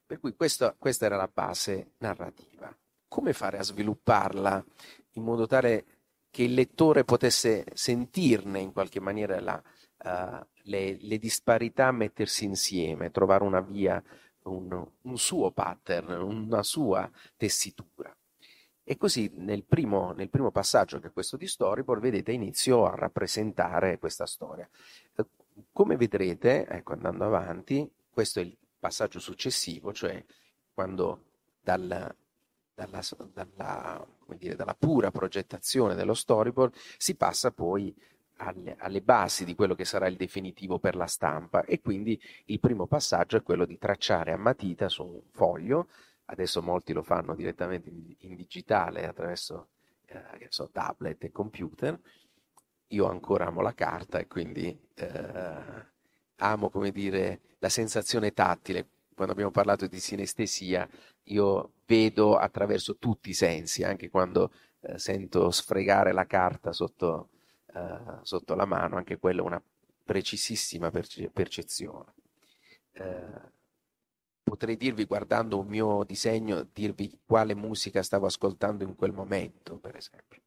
[0.06, 2.76] Per cui questa, questa era la base narrativa
[3.14, 4.66] come fare a svilupparla
[5.12, 5.86] in modo tale
[6.32, 9.62] che il lettore potesse sentirne in qualche maniera la,
[10.04, 14.02] uh, le, le, disparità mettersi insieme, trovare una via,
[14.46, 18.12] un, un, suo pattern, una sua tessitura.
[18.84, 22.96] E così nel primo, nel primo passaggio che è questo di storyboard, vedete, inizio a
[22.96, 24.68] rappresentare questa storia.
[25.72, 30.24] Come vedrete, ecco, andando avanti, questo è il passaggio successivo, cioè
[30.74, 31.24] quando
[31.62, 32.14] dal,
[32.74, 37.96] dalla, dalla, dire, dalla pura progettazione dello storyboard si passa poi
[38.38, 42.60] alle, alle, basi di quello che sarà il definitivo per la stampa e quindi il
[42.60, 45.88] primo passaggio è quello di tracciare a matita su un foglio,
[46.34, 49.70] adesso molti lo fanno direttamente in, digitale attraverso
[50.06, 52.00] eh, so, tablet e computer,
[52.88, 55.86] io ancora amo la carta e quindi eh,
[56.38, 60.88] amo come dire la sensazione tattile, quando abbiamo parlato di sinestesia,
[61.26, 67.30] io vedo attraverso tutti i sensi, anche quando eh, sento sfregare la carta sotto,
[67.74, 69.62] eh, sotto, la mano, anche quella è una
[70.04, 72.14] precisissima perce- percezione.
[74.44, 79.96] Potrei dirvi, guardando un mio disegno, dirvi quale musica stavo ascoltando in quel momento, per
[79.96, 80.42] esempio.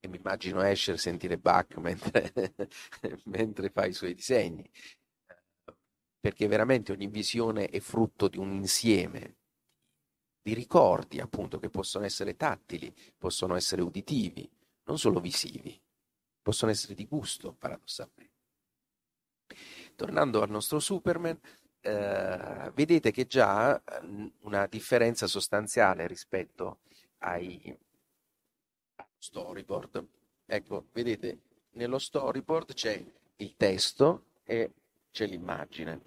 [0.00, 2.32] E mi immagino Escher sentire Bach mentre,
[3.24, 4.68] mentre fa i suoi disegni
[6.22, 9.38] perché veramente ogni visione è frutto di un insieme
[10.40, 14.48] di ricordi, appunto, che possono essere tattili, possono essere uditivi,
[14.84, 15.76] non solo visivi,
[16.40, 18.30] possono essere di gusto, paradossalmente.
[19.96, 21.40] Tornando al nostro Superman,
[21.82, 26.78] eh, vedete che già eh, una differenza sostanziale rispetto
[27.18, 27.76] ai
[29.18, 30.06] storyboard.
[30.46, 31.38] Ecco, vedete,
[31.72, 33.04] nello storyboard c'è
[33.36, 34.70] il testo e
[35.10, 36.00] c'è l'immagine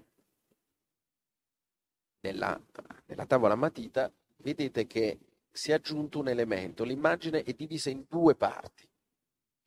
[2.22, 2.60] nella,
[3.06, 5.20] nella tavola matita, vedete che
[5.52, 6.84] si è aggiunto un elemento.
[6.84, 8.88] L'immagine è divisa in due parti.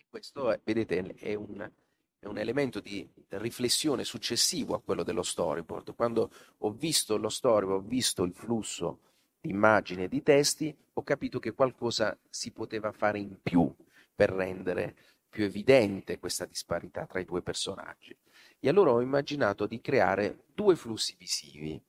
[0.09, 1.71] Questo, è, vedete, è un,
[2.19, 5.95] è un elemento di riflessione successivo a quello dello storyboard.
[5.95, 9.01] Quando ho visto lo storyboard, ho visto il flusso
[9.41, 13.73] di immagini e di testi, ho capito che qualcosa si poteva fare in più
[14.15, 14.97] per rendere
[15.29, 18.17] più evidente questa disparità tra i due personaggi.
[18.59, 21.81] E allora ho immaginato di creare due flussi visivi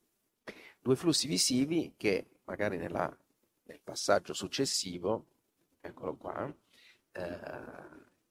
[0.82, 3.14] due flussi visivi che magari nella,
[3.64, 5.26] nel passaggio successivo,
[5.80, 6.52] eccolo qua,
[7.12, 7.40] eh,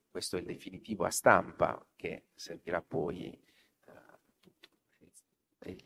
[0.10, 3.38] questo è il definitivo a stampa che servirà poi
[5.60, 5.78] eh,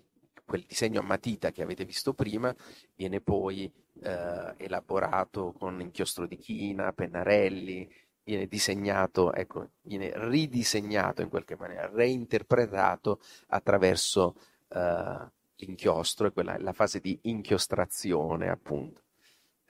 [0.45, 2.53] quel disegno a matita che avete visto prima
[2.95, 7.89] viene poi eh, elaborato con inchiostro di china, pennarelli,
[8.23, 14.36] viene disegnato, ecco, viene ridisegnato in qualche maniera, reinterpretato attraverso
[14.69, 19.01] eh, l'inchiostro, quella, la fase di inchiostrazione, appunto.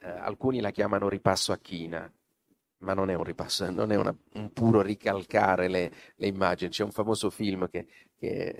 [0.00, 2.10] Eh, alcuni la chiamano ripasso a china,
[2.84, 6.70] ma non è un ripasso, non è una, un puro ricalcare le, le, immagini.
[6.70, 8.56] C'è un famoso film che, che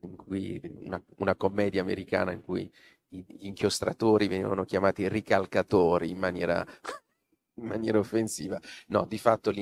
[0.16, 2.70] cui, una, una, commedia americana in cui
[3.08, 6.66] gli inchiostratori venivano chiamati ricalcatori in maniera,
[7.54, 8.60] in maniera offensiva.
[8.88, 9.52] No, di fatto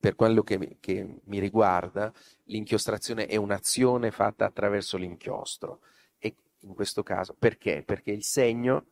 [0.00, 2.12] per quello che, che mi riguarda,
[2.44, 5.80] l'inchiostrazione è un'azione fatta attraverso l'inchiostro.
[6.18, 7.82] E in questo caso, perché?
[7.84, 8.86] Perché il segno,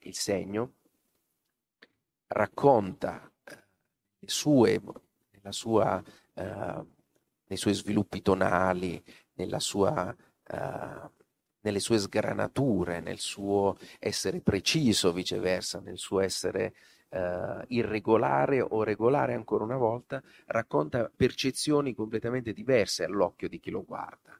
[0.00, 0.74] il segno
[2.28, 3.31] racconta eh,
[4.26, 4.80] sue,
[5.50, 6.02] sua,
[6.34, 6.86] uh,
[7.46, 9.02] nei suoi sviluppi tonali,
[9.58, 10.14] sua,
[10.48, 11.10] uh,
[11.60, 16.74] nelle sue sgranature, nel suo essere preciso, viceversa, nel suo essere
[17.10, 23.84] uh, irregolare o regolare ancora una volta, racconta percezioni completamente diverse all'occhio di chi lo
[23.84, 24.38] guarda.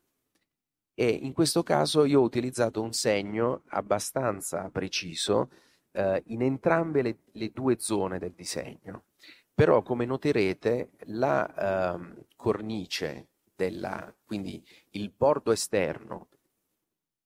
[0.94, 5.50] E in questo caso io ho utilizzato un segno abbastanza preciso
[5.92, 9.04] uh, in entrambe le, le, due zone del disegno.
[9.54, 16.28] Però, come noterete, la uh, cornice, della, quindi il bordo esterno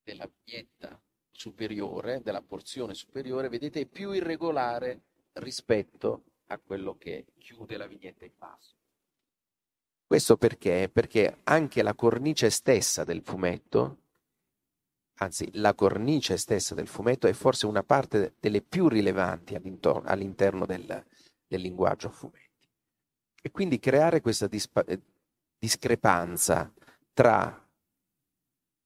[0.02, 5.02] della vignetta superiore, della porzione superiore, vedete è più irregolare
[5.34, 8.74] rispetto a quello che chiude la vignetta in basso.
[10.06, 10.88] Questo perché?
[10.92, 14.02] Perché anche la cornice stessa del fumetto,
[15.18, 21.04] anzi la cornice stessa del fumetto è forse una parte delle più rilevanti all'interno del,
[21.46, 22.68] del linguaggio a fumetti.
[23.42, 25.00] E quindi creare questa dispa- eh,
[25.59, 26.72] discrepanza
[27.12, 27.64] tra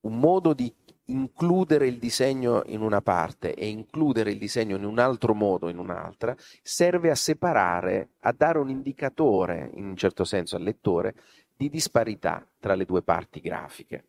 [0.02, 0.72] un modo di
[1.06, 5.78] includere il disegno in una parte e includere il disegno in un altro modo in
[5.78, 11.14] un'altra, serve a separare, a dare un indicatore, in un certo senso al lettore,
[11.56, 14.04] di disparità tra le due parti grafiche.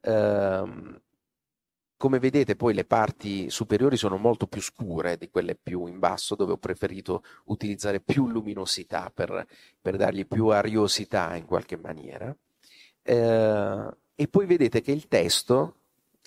[0.00, 1.00] Ehm,
[1.96, 6.34] come vedete poi le parti superiori sono molto più scure di quelle più in basso
[6.34, 9.46] dove ho preferito utilizzare più luminosità per,
[9.80, 12.34] per dargli più ariosità in qualche maniera.
[13.02, 15.80] Eh, e poi vedete che il testo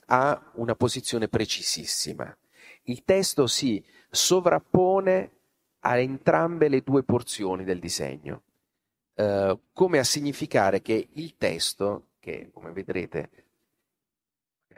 [0.08, 2.36] ha una posizione precisissima.
[2.84, 5.32] Il testo si sovrappone
[5.82, 8.42] a entrambe le due porzioni del disegno,
[9.14, 13.30] eh, come a significare che il testo, che come vedrete,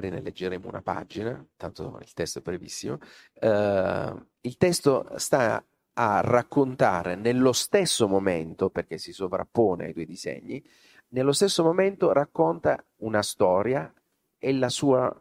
[0.01, 2.97] magari ne leggeremo una pagina, tanto il testo è brevissimo,
[3.33, 10.63] eh, il testo sta a raccontare nello stesso momento, perché si sovrappone ai due disegni,
[11.09, 13.93] nello stesso momento racconta una storia
[14.39, 15.13] e la sua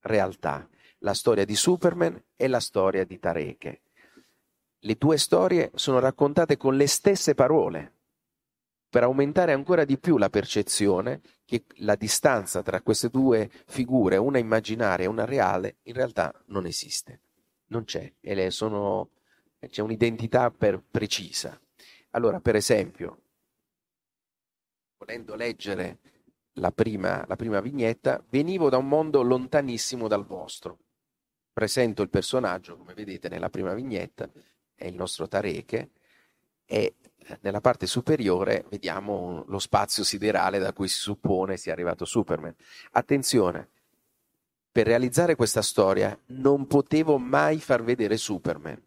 [0.00, 3.82] realtà, la storia di Superman e la storia di Tareke.
[4.80, 7.99] Le due storie sono raccontate con le stesse parole,
[8.90, 14.38] per aumentare ancora di più la percezione che la distanza tra queste due figure, una
[14.38, 17.20] immaginaria e una reale, in realtà non esiste,
[17.66, 18.12] non c'è,
[18.48, 19.10] sono,
[19.60, 21.58] c'è un'identità precisa.
[22.10, 23.22] Allora, per esempio,
[24.98, 25.98] volendo leggere
[26.54, 30.78] la prima, la prima vignetta, venivo da un mondo lontanissimo dal vostro.
[31.52, 34.28] Presento il personaggio, come vedete nella prima vignetta,
[34.74, 35.90] è il nostro Tareke,
[36.64, 36.94] e
[37.40, 42.54] nella parte superiore vediamo lo spazio siderale da cui si suppone sia arrivato Superman.
[42.92, 43.68] Attenzione,
[44.72, 48.80] per realizzare questa storia non potevo mai far vedere Superman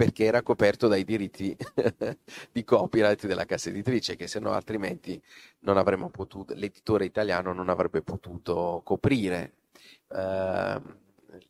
[0.00, 1.54] perché era coperto dai diritti
[2.50, 5.22] di copyright della casa editrice, che se no altrimenti
[6.10, 9.52] potuto, l'editore italiano non avrebbe potuto coprire.
[10.06, 10.80] Uh,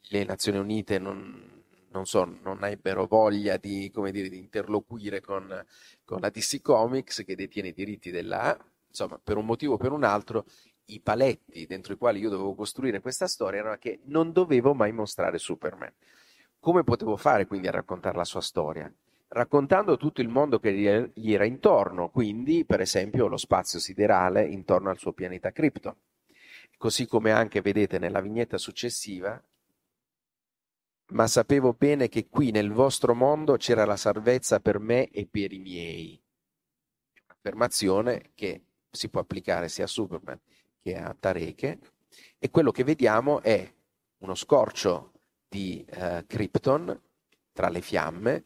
[0.09, 1.60] le Nazioni Unite non,
[1.93, 5.65] non, so, non ebbero voglia di, dire, di interloquire con,
[6.05, 8.57] con, la DC Comics che detiene i diritti della...
[8.89, 10.47] Insomma, per un motivo o per un altro,
[10.87, 14.93] i paletti dentro i quali io dovevo costruire questa storia erano che non dovevo mai
[14.93, 15.93] mostrare Superman.
[16.59, 18.93] Come potevo fare quindi a raccontare la sua storia?
[19.29, 20.73] Raccontando tutto il mondo che
[21.15, 25.95] gli era intorno, quindi per esempio lo spazio siderale intorno al suo pianeta Krypton.
[26.77, 29.41] Così come anche vedete nella vignetta successiva,
[31.11, 35.53] ma sapevo bene che qui nel vostro mondo c'era la salvezza per me e per
[35.53, 36.23] i miei.
[37.27, 40.41] Affermazione che si può applicare sia a Superman
[40.83, 41.79] che a Tareke
[42.39, 43.73] e quello che vediamo è
[44.19, 45.13] uno scorcio
[45.49, 47.01] di eh, Krypton
[47.53, 48.45] tra le fiamme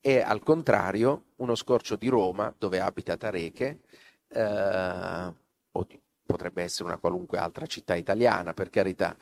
[0.00, 3.80] e al contrario uno scorcio di Roma dove abita Tareke
[4.28, 5.34] eh,
[5.72, 5.86] o
[6.24, 9.16] potrebbe essere una qualunque altra città italiana per carità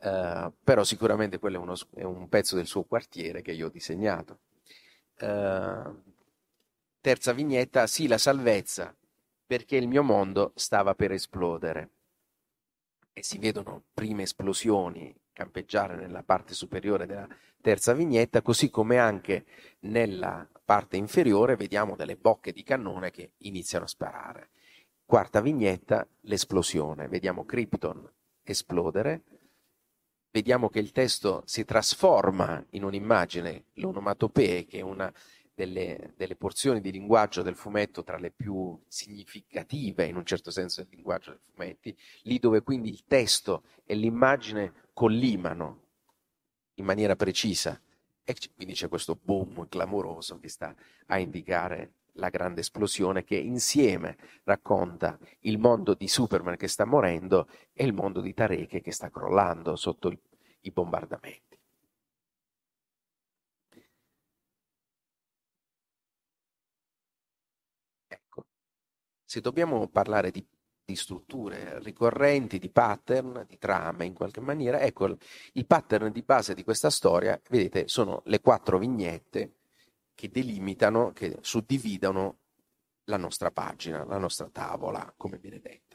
[0.00, 3.70] eh, però sicuramente quello è, uno, è, un pezzo del suo quartiere che io ho
[3.70, 4.40] disegnato
[5.16, 5.82] eh,
[7.00, 8.94] terza vignetta sì la salvezza
[9.46, 11.90] perché il mio mondo stava per esplodere
[13.12, 17.28] e si vedono prime esplosioni campeggiare nella parte superiore della
[17.60, 19.46] terza vignetta, così come anche
[19.80, 24.50] nella parte inferiore vediamo delle bocche di cannone che iniziano a sparare.
[25.04, 27.06] Quarta vignetta, l'esplosione.
[27.06, 28.10] Vediamo Krypton
[28.42, 29.22] esplodere,
[30.38, 35.12] vediamo che il testo si trasforma in un'immagine, l'onomatopee, che è una
[35.52, 40.82] delle, delle, porzioni di linguaggio del fumetto tra le più significative, in un certo senso,
[40.82, 45.86] del linguaggio dei fumetti, lì dove quindi il testo e l'immagine collimano
[46.74, 47.80] in maniera precisa.
[48.22, 50.72] E quindi c'è questo boom clamoroso che sta
[51.06, 57.48] a indicare la grande esplosione che insieme racconta il mondo di Superman che sta morendo
[57.72, 60.18] e il mondo di Tareke che sta crollando sotto il,
[60.68, 61.58] i bombardamenti.
[68.06, 68.46] Ecco,
[69.24, 70.46] se dobbiamo parlare di,
[70.84, 75.16] di strutture ricorrenti, di pattern, di trame in qualche maniera, ecco,
[75.52, 79.56] il pattern di base di questa storia, vedete, sono le quattro vignette
[80.14, 82.38] che delimitano, che suddividono
[83.04, 85.87] la nostra pagina, la nostra tavola, come viene detta.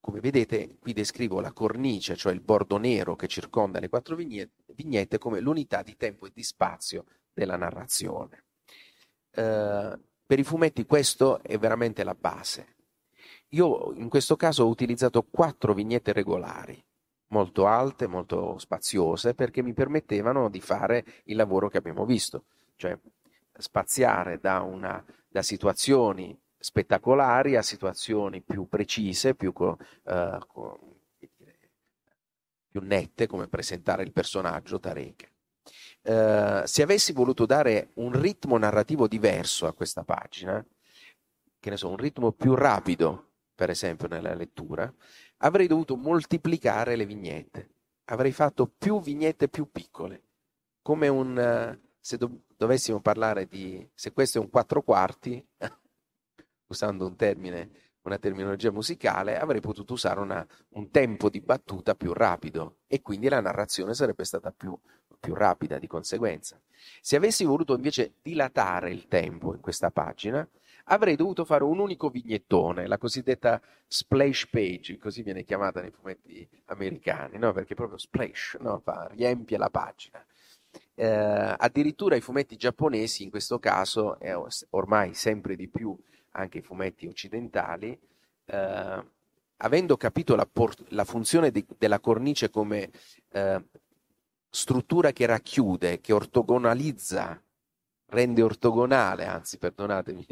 [0.00, 5.18] Come vedete, qui descrivo la cornice, cioè il bordo nero che circonda le quattro vignette,
[5.18, 8.44] come l'unità di tempo e di spazio della narrazione.
[9.30, 12.76] Eh, per i fumetti questo è veramente la base.
[13.50, 16.82] Io in questo caso ho utilizzato quattro vignette regolari,
[17.28, 22.44] molto alte, molto spaziose, perché mi permettevano di fare il lavoro che abbiamo visto,
[22.76, 22.98] cioè
[23.52, 29.74] spaziare da, una, da situazioni spettacolari a situazioni più precise, più, uh,
[32.68, 35.32] più, nette, come presentare il personaggio Tarek.
[36.02, 40.64] Uh, se avessi voluto dare un ritmo narrativo diverso a questa pagina,
[41.58, 44.92] che ne so, un ritmo più rapido, per esempio, nella lettura,
[45.38, 47.70] avrei dovuto moltiplicare le vignette.
[48.04, 50.22] Avrei fatto più vignette più piccole.
[50.82, 51.78] Come un...
[52.00, 53.86] se do, dovessimo parlare di...
[53.94, 55.46] se questo è un quattro quarti,
[56.70, 57.70] usando un termine,
[58.02, 63.28] una terminologia musicale, avrei potuto usare una, un tempo di battuta più rapido e quindi
[63.28, 64.76] la narrazione sarebbe stata più,
[65.18, 66.58] più rapida di conseguenza.
[67.00, 70.48] Se avessi voluto invece dilatare il tempo in questa pagina,
[70.84, 76.48] avrei dovuto fare un unico vignettone, la cosiddetta splash page, così viene chiamata nei fumetti
[76.66, 77.52] americani, no?
[77.52, 78.80] perché proprio splash no?
[78.82, 80.24] Fa, riempie la pagina.
[80.94, 81.06] Eh,
[81.58, 84.34] addirittura i fumetti giapponesi, in questo caso, e
[84.70, 85.96] ormai sempre di più
[86.32, 87.98] anche i fumetti occidentali,
[88.46, 89.04] eh,
[89.56, 92.90] avendo capito la, por- la funzione di- della cornice come
[93.30, 93.64] eh,
[94.48, 97.42] struttura che racchiude, che ortogonalizza,
[98.06, 100.26] rende ortogonale, anzi perdonatemi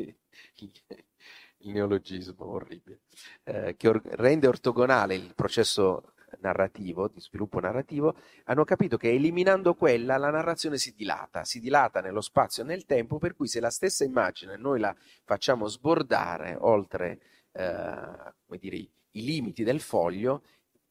[1.58, 3.00] il neologismo orribile,
[3.44, 9.74] eh, che or- rende ortogonale il processo narrativo, di sviluppo narrativo, hanno capito che eliminando
[9.74, 13.60] quella la narrazione si dilata, si dilata nello spazio e nel tempo, per cui se
[13.60, 17.20] la stessa immagine noi la facciamo sbordare oltre
[17.52, 20.42] eh, dire, i limiti del foglio,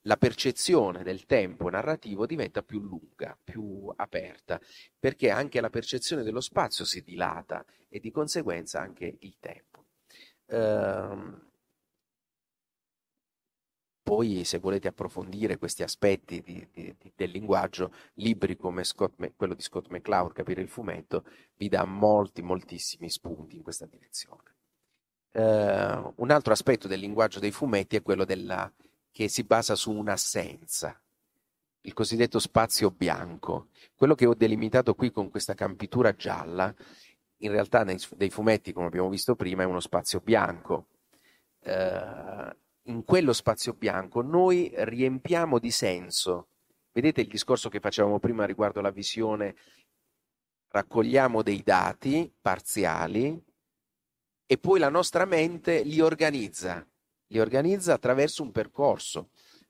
[0.02, 4.60] la percezione del tempo narrativo diventa più lunga, più aperta,
[4.98, 9.86] perché anche la percezione dello spazio si dilata e di conseguenza anche il tempo.
[10.48, 11.47] Ehm,
[14.08, 19.54] poi, se volete approfondire questi aspetti di, di, di, del linguaggio, libri come Scott, quello
[19.54, 21.26] di Scott McCloud, Capire il fumetto,
[21.58, 24.56] vi dà molti, moltissimi spunti in questa direzione.
[25.34, 28.72] Uh, un altro aspetto del linguaggio dei fumetti è quello della,
[29.12, 30.98] che si basa su un'assenza,
[31.82, 33.68] il cosiddetto spazio bianco.
[33.94, 36.74] Quello che ho delimitato qui con questa campitura gialla,
[37.40, 40.88] in realtà nei, nei fumetti, come abbiamo visto prima, è uno spazio bianco.
[41.60, 42.56] Uh,
[42.88, 46.50] in quello spazio bianco noi riempiamo di senso.
[46.92, 49.56] Vedete il discorso che facevamo prima riguardo la visione?
[50.70, 53.40] Raccogliamo dei dati parziali
[54.46, 56.86] e poi la nostra mente li organizza,
[57.28, 59.30] li organizza attraverso un percorso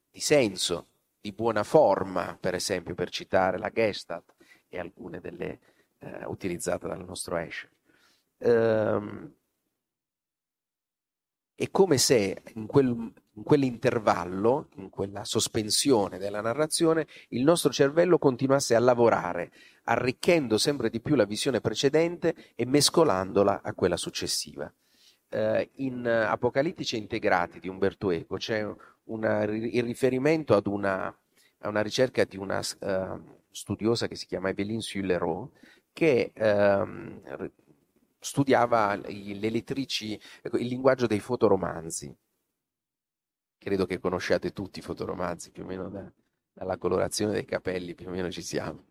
[0.09, 0.89] di senso,
[1.20, 4.36] di buona forma, per esempio, per citare la Gestalt
[4.68, 5.59] e alcune delle
[5.99, 7.72] eh, utilizzate dal nostro Escher.
[8.39, 9.34] Um,
[11.60, 18.20] è come se in, quel, in quell'intervallo, in quella sospensione della narrazione, il nostro cervello
[18.20, 19.51] continuasse a lavorare,
[19.86, 24.72] arricchendo sempre di più la visione precedente e mescolandola a quella successiva.
[25.30, 28.64] Eh, in Apocalittici integrati di Umberto Eco c'è
[29.05, 34.49] una, il riferimento ad una, a una ricerca di una uh, studiosa che si chiama
[34.49, 35.49] Eveline Sullerot
[35.91, 37.49] che uh,
[38.20, 42.15] studiava le lettrici, ecco, il linguaggio dei fotoromanzi.
[43.59, 46.11] credo che conosciate tutti i fotoromanzi, più o meno da,
[46.53, 48.86] dalla colorazione dei capelli, più o meno ci siamo.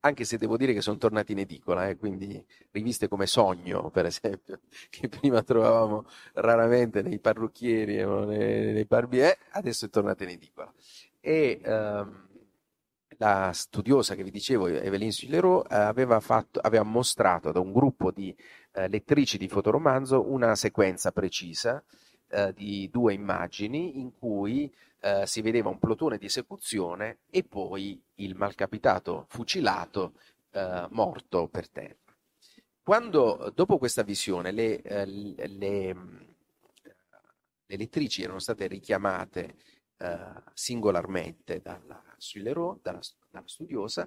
[0.00, 4.04] Anche se devo dire che sono tornati in edicola, eh, quindi riviste come Sogno, per
[4.06, 10.24] esempio, che prima trovavamo raramente nei parrucchieri o nei, nei barbieri, eh, adesso è tornata
[10.24, 10.72] in edicola.
[11.20, 12.28] E um,
[13.18, 18.34] la studiosa che vi dicevo, Evelyn Sillereau, aveva, fatto, aveva mostrato ad un gruppo di
[18.72, 21.82] eh, lettrici di fotoromanzo una sequenza precisa
[22.28, 28.02] eh, di due immagini in cui eh, si vedeva un plotone di esecuzione e poi
[28.16, 30.14] il malcapitato fucilato
[30.50, 31.96] eh, morto per terra.
[32.82, 35.96] Quando dopo questa visione le, eh, le, le,
[37.66, 39.56] le lettrici erano state richiamate
[39.98, 40.18] eh,
[40.52, 43.00] singolarmente dalla Sillereau, dalla,
[43.30, 44.06] dalla studiosa,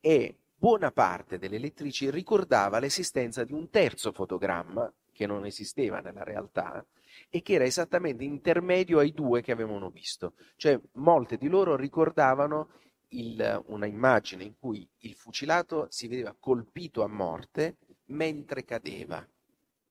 [0.00, 6.22] e buona parte delle lettrici ricordava l'esistenza di un terzo fotogramma che non esisteva nella
[6.22, 6.84] realtà
[7.28, 10.34] e che era esattamente intermedio ai due che avevano visto.
[10.56, 12.70] Cioè molte di loro ricordavano
[13.08, 19.26] il, una immagine in cui il fucilato si vedeva colpito a morte mentre cadeva.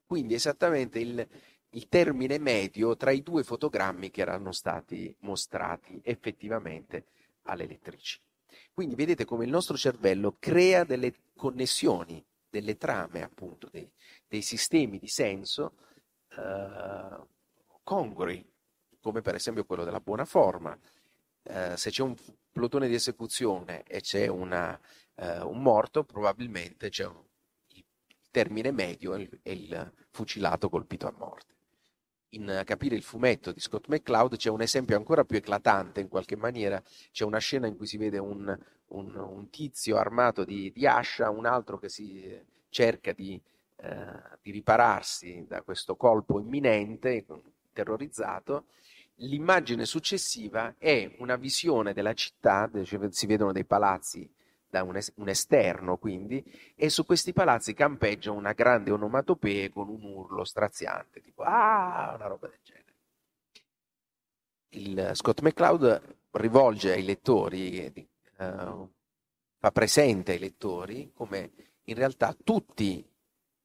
[0.05, 1.27] Quindi esattamente il,
[1.71, 7.07] il termine medio tra i due fotogrammi che erano stati mostrati effettivamente
[7.47, 8.19] alle lettrici.
[8.73, 13.89] Quindi vedete come il nostro cervello crea delle connessioni, delle trame appunto, dei,
[14.27, 15.77] dei sistemi di senso
[16.29, 17.25] eh,
[17.83, 18.45] congrui,
[19.01, 20.77] come per esempio quello della buona forma.
[21.43, 22.15] Eh, se c'è un
[22.51, 24.79] plotone di esecuzione e c'è una,
[25.15, 27.23] eh, un morto, probabilmente c'è un,
[27.69, 27.85] il
[28.29, 31.56] termine medio è il, è il fucilato colpito a morte
[32.31, 36.35] in capire il fumetto di Scott McCloud c'è un esempio ancora più eclatante in qualche
[36.35, 38.57] maniera, c'è una scena in cui si vede un,
[38.87, 42.37] un, un tizio armato di, di, ascia, un altro che si
[42.69, 43.39] cerca di
[43.79, 47.25] eh, di ripararsi da questo colpo imminente,
[47.73, 48.65] terrorizzato,
[49.17, 54.27] l'immagine successiva è una visione della città, si vedono dei palazzi
[54.77, 56.43] da un, es- un, esterno quindi,
[56.75, 62.27] e su questi palazzi campeggia una grande onomatopea con un urlo straziante, tipo ah, una
[62.27, 62.85] roba del genere.
[64.69, 68.89] Il Scott McCloud rivolge ai lettori, uh,
[69.57, 71.51] fa presente ai lettori come
[71.85, 73.03] in realtà tutti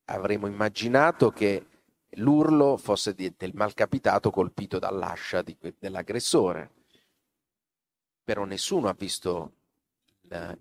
[0.07, 1.67] avremmo immaginato che
[2.17, 6.71] l'urlo fosse di, del malcapitato colpito dall'ascia di, dell'aggressore.
[8.25, 9.62] Però nessuno ha visto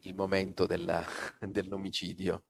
[0.02, 1.04] il, momento della,
[1.40, 2.44] dell'omicidio.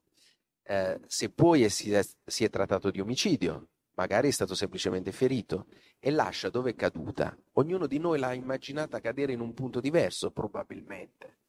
[0.64, 5.68] Eh, se poi si è, si è trattato di omicidio, magari è stato semplicemente ferito,
[6.00, 7.38] e l'ascia dove è caduta?
[7.54, 11.40] Ognuno di noi l'ha immaginata cadere in un punto diverso, probabilmente.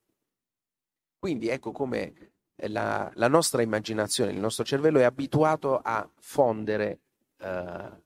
[1.18, 2.32] Quindi ecco come
[2.68, 7.00] la, la, nostra immaginazione, il nostro cervello è abituato a fondere,
[7.38, 8.02] eh,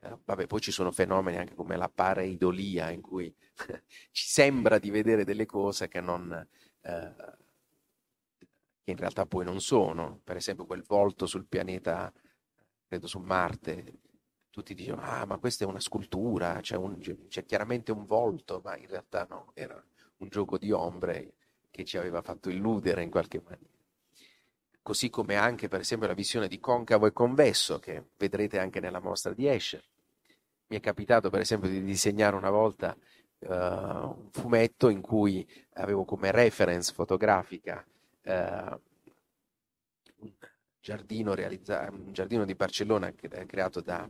[0.00, 3.34] eh, vabbè poi ci sono fenomeni anche come la pareidolia in cui
[4.12, 6.46] ci sembra di vedere delle cose che, non,
[6.88, 7.14] eh,
[8.82, 12.12] che in realtà poi non sono, per esempio quel volto sul pianeta,
[12.86, 14.00] credo su Marte,
[14.50, 18.76] tutti dicono ah ma questa è una scultura, c'è, un, c'è chiaramente un volto, ma
[18.76, 19.82] in realtà no, era
[20.18, 21.34] un gioco di ombre
[21.70, 23.76] che ci aveva fatto illudere in qualche maniera.
[24.82, 29.00] Così come anche, per esempio, la visione di concavo e convesso, che vedrete anche nella
[29.00, 29.84] mostra di Escher.
[30.68, 32.96] Mi è capitato, per esempio, di disegnare una volta
[33.40, 37.84] uh, un fumetto in cui avevo come reference fotografica
[38.24, 38.80] uh,
[40.20, 40.32] un,
[40.80, 44.08] giardino realizza- un giardino di Barcellona creato da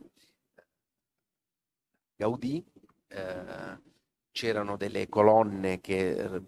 [2.15, 2.63] Gaudì.
[3.09, 3.87] Uh,
[4.31, 6.43] c'erano delle colonne che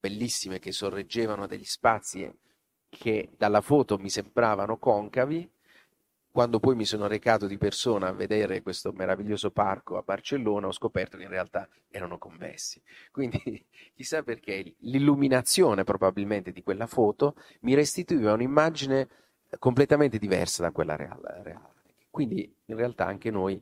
[0.00, 2.32] bellissime che sorreggevano degli spazi
[2.88, 5.48] che dalla foto mi sembravano concavi,
[6.30, 10.72] quando poi mi sono recato di persona a vedere questo meraviglioso parco a Barcellona ho
[10.72, 12.80] scoperto che in realtà erano convessi.
[13.10, 13.64] Quindi
[13.94, 19.08] chissà perché l'illuminazione probabilmente di quella foto mi restituiva un'immagine
[19.58, 21.60] completamente diversa da quella reale.
[22.10, 23.60] Quindi in realtà anche noi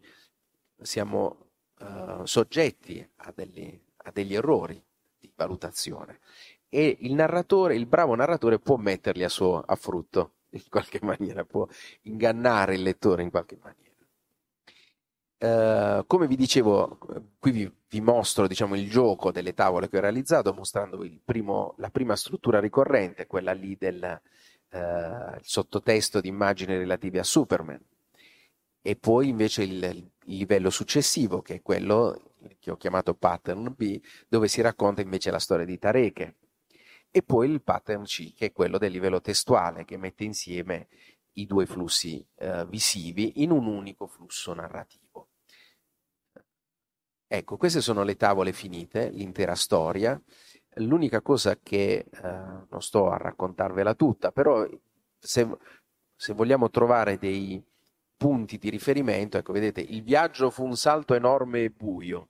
[0.81, 1.49] siamo
[1.79, 4.83] uh, soggetti a degli, a degli errori
[5.19, 6.21] di valutazione
[6.69, 11.45] e il narratore, il bravo narratore può metterli a, suo, a frutto in qualche maniera,
[11.45, 11.67] può
[12.03, 13.85] ingannare il lettore in qualche maniera.
[15.39, 16.99] Uh, come vi dicevo,
[17.39, 21.91] qui vi, vi mostro diciamo, il gioco delle tavole che ho realizzato, mostrando primo, la
[21.91, 24.21] prima struttura ricorrente, quella lì del
[24.71, 27.85] uh, sottotesto di immagini relative a Superman,
[28.81, 34.01] e poi invece il, il livello successivo, che è quello che ho chiamato pattern B,
[34.29, 36.37] dove si racconta invece la storia di Tareke.
[37.11, 40.89] E poi il pattern C, che è quello del livello testuale, che mette insieme
[41.33, 45.29] i due flussi eh, visivi in un unico flusso narrativo.
[47.29, 50.21] Ecco, queste sono le tavole finite, l'intera storia.
[50.79, 54.67] L'unica cosa che eh, non sto a raccontarvela tutta, però
[55.19, 55.59] se,
[56.15, 57.63] se vogliamo trovare dei
[58.17, 62.29] punti di riferimento, ecco, vedete, il viaggio fu un salto enorme e buio.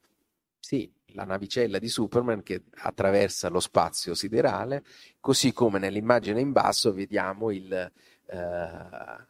[0.58, 4.84] Sì, la navicella di Superman che attraversa lo spazio siderale,
[5.20, 9.26] così come nell'immagine in basso vediamo il, eh,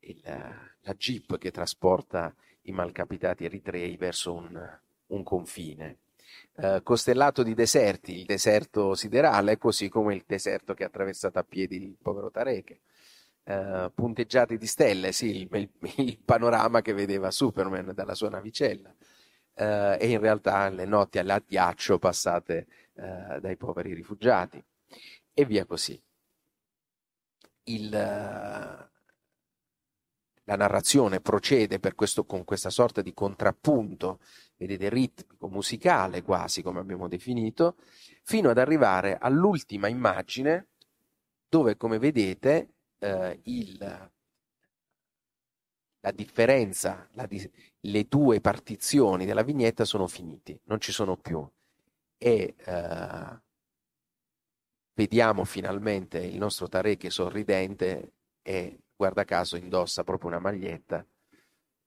[0.00, 5.98] il, la jeep che trasporta i malcapitati eritrei verso un, un confine.
[6.56, 11.44] Eh, costellato di deserti, il deserto siderale, così come il deserto che ha attraversato a
[11.44, 12.78] piedi il povero Tarek.
[13.44, 18.94] Eh, punteggiati di stelle, sì, il, il, panorama che vedeva Superman dalla sua navicella.
[19.54, 24.62] Eh, e in realtà le notti all'addiaccio passate eh, dai poveri rifugiati.
[25.34, 26.00] E via così.
[27.64, 27.90] Il,
[30.44, 34.18] la narrazione procede questo, con questa sorta di contrappunto
[34.56, 37.76] vedete, ritmico, musicale quasi, come abbiamo definito,
[38.22, 40.68] fino ad arrivare all'ultima immagine
[41.48, 44.11] dove, come vedete, eh, il,
[46.02, 47.28] la differenza, la,
[47.80, 51.48] le due partizioni della vignetta sono finiti, non ci sono più.
[52.18, 53.40] E eh,
[54.94, 61.06] vediamo finalmente il nostro Tarek sorridente e guarda caso indossa proprio una maglietta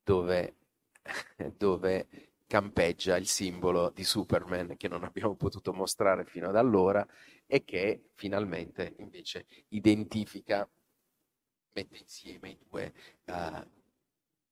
[0.02, 0.56] dove,
[1.58, 2.08] dove
[2.48, 7.06] campeggia il simbolo di Superman che non abbiamo potuto mostrare fino ad allora
[7.46, 10.68] e che finalmente invece identifica,
[11.74, 12.94] mette insieme i due,
[13.26, 13.84] uh,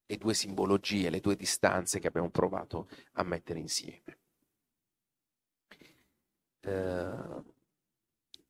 [0.05, 4.17] le due simbologie, le due distanze che abbiamo provato a mettere insieme.
[6.65, 7.43] Uh,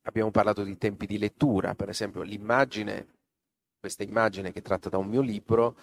[0.02, 3.06] abbiamo parlato di tempi di lettura, per esempio l'immagine,
[3.78, 5.76] questa immagine che tratta da un mio libro,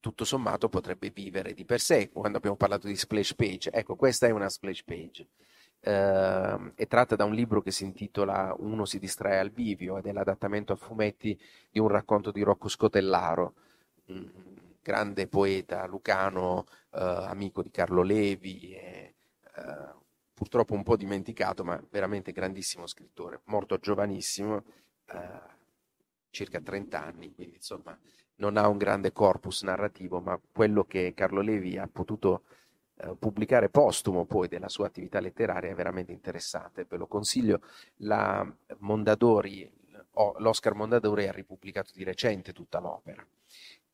[0.00, 2.10] tutto sommato potrebbe vivere di per sé.
[2.10, 5.28] Quando abbiamo parlato di splash page, ecco, questa è una splash page.
[5.80, 10.06] Uh, è tratta da un libro che si intitola Uno si distrae al bivio ed
[10.06, 11.38] è l'adattamento a fumetti
[11.70, 13.54] di un racconto di Rocco Scotellaro,
[14.06, 14.57] un
[14.88, 19.16] grande poeta lucano, uh, amico di Carlo Levi, e,
[19.56, 20.00] uh,
[20.32, 24.64] purtroppo un po' dimenticato, ma veramente grandissimo scrittore, morto giovanissimo,
[26.30, 27.98] circa 30 anni, quindi insomma
[28.36, 32.44] non ha un grande corpus narrativo, ma quello che Carlo Levi ha potuto
[32.96, 36.84] eh, pubblicare postumo poi della sua attività letteraria è veramente interessante.
[36.84, 37.62] Ve lo consiglio.
[37.96, 38.46] La
[38.78, 39.70] Mondadori,
[40.38, 43.26] L'Oscar Mondadori ha ripubblicato di recente tutta l'opera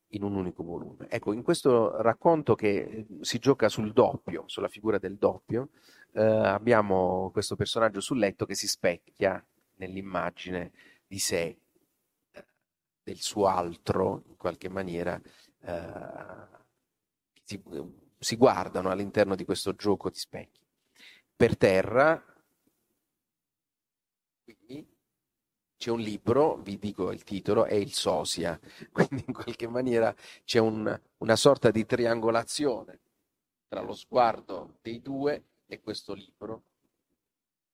[0.09, 1.09] in un unico volume.
[1.09, 5.71] Ecco, in questo racconto che eh, si gioca sul doppio, sulla figura del doppio,
[6.13, 9.45] eh, abbiamo questo personaggio sul letto che si specchia
[9.77, 10.73] nell'immagine
[11.07, 11.59] di sé
[13.05, 15.21] del suo altro, in qualche maniera,
[15.61, 16.47] eh,
[17.45, 17.63] si,
[18.19, 20.61] si guardano all'interno di questo gioco di specchi.
[21.37, 22.25] Per terra,
[24.43, 24.94] qui
[25.85, 28.59] c'è un libro, vi dico il titolo, è il Sosia,
[28.91, 33.01] quindi in qualche maniera c'è un, una sorta di triangolazione
[33.69, 36.63] tra lo sguardo dei due e questo libro,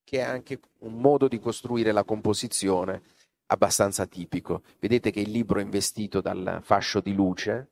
[0.02, 3.00] che è anche un modo di costruire la composizione
[3.46, 4.64] abbastanza tipico.
[4.80, 7.68] Vedete che il libro è investito dal fascio di luce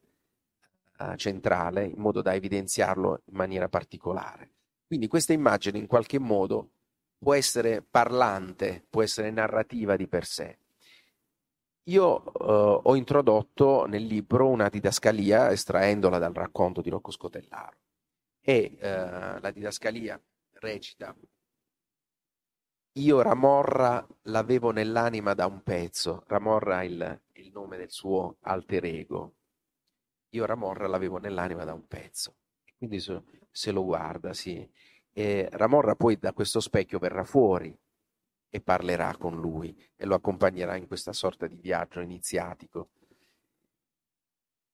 [0.98, 4.50] uh, centrale in modo da evidenziarlo in maniera particolare.
[4.86, 6.70] Quindi questa immagine in qualche modo
[7.18, 10.58] può essere parlante, può essere narrativa di per sé.
[11.84, 17.76] Io uh, ho introdotto nel libro una didascalia estraendola dal racconto di Rocco Scotellaro
[18.40, 20.20] e uh, la didascalia
[20.60, 21.16] recita
[22.98, 26.24] io Ramorra l'avevo nell'anima da un pezzo.
[26.26, 29.34] Ramorra è il, il nome del suo alter ego.
[30.30, 32.34] Io Ramorra l'avevo nell'anima da un pezzo.
[32.76, 34.68] Quindi se, se lo guarda, sì.
[35.18, 37.76] E Ramorra poi da questo specchio verrà fuori
[38.48, 42.90] e parlerà con lui e lo accompagnerà in questa sorta di viaggio iniziatico.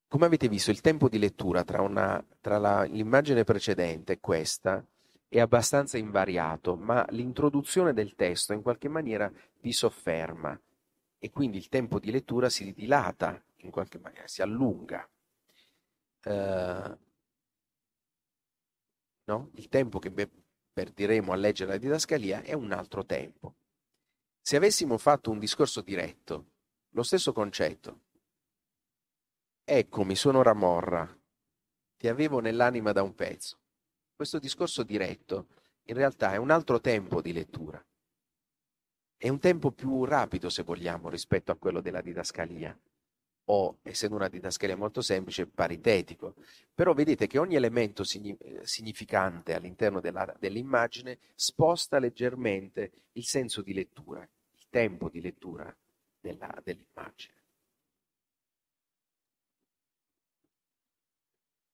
[0.06, 4.84] Come avete visto, il tempo di lettura tra, una, tra la, l'immagine precedente e questa
[5.28, 9.32] è abbastanza invariato, ma l'introduzione del testo in qualche maniera
[9.62, 10.60] vi sofferma
[11.18, 15.08] e quindi il tempo di lettura si dilata, in qualche maniera si allunga.
[16.26, 16.98] Uh,
[19.24, 19.50] no?
[19.54, 20.12] Il tempo che
[20.72, 23.56] perdiremo a leggere la didascalia è un altro tempo.
[24.40, 26.52] Se avessimo fatto un discorso diretto,
[26.90, 28.00] lo stesso concetto.
[29.64, 31.08] Eccomi, sono Ramorra,
[31.96, 33.58] ti avevo nell'anima da un pezzo.
[34.14, 35.48] Questo discorso diretto
[35.84, 37.82] in realtà è un altro tempo di lettura.
[39.16, 42.78] È un tempo più rapido, se vogliamo, rispetto a quello della didascalia.
[43.46, 46.34] O, essendo una didascalia molto semplice, paritetico.
[46.74, 54.20] Però vedete che ogni elemento significante all'interno della, dell'immagine sposta leggermente il senso di lettura,
[54.20, 55.74] il tempo di lettura
[56.20, 57.32] della, dell'immagine.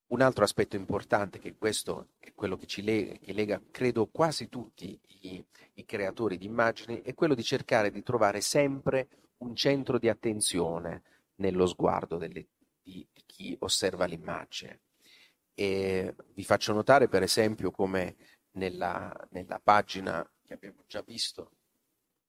[0.09, 4.49] Un altro aspetto importante, che questo è quello che ci lega, che lega credo, quasi
[4.49, 5.45] tutti i,
[5.75, 9.09] i creatori di immagini, è quello di cercare di trovare sempre
[9.39, 11.03] un centro di attenzione
[11.41, 12.47] nello sguardo delle,
[12.82, 14.80] di, di, chi osserva l'immagine.
[15.55, 18.16] E vi faccio notare, per esempio, come
[18.53, 21.51] nella, nella pagina che abbiamo già visto,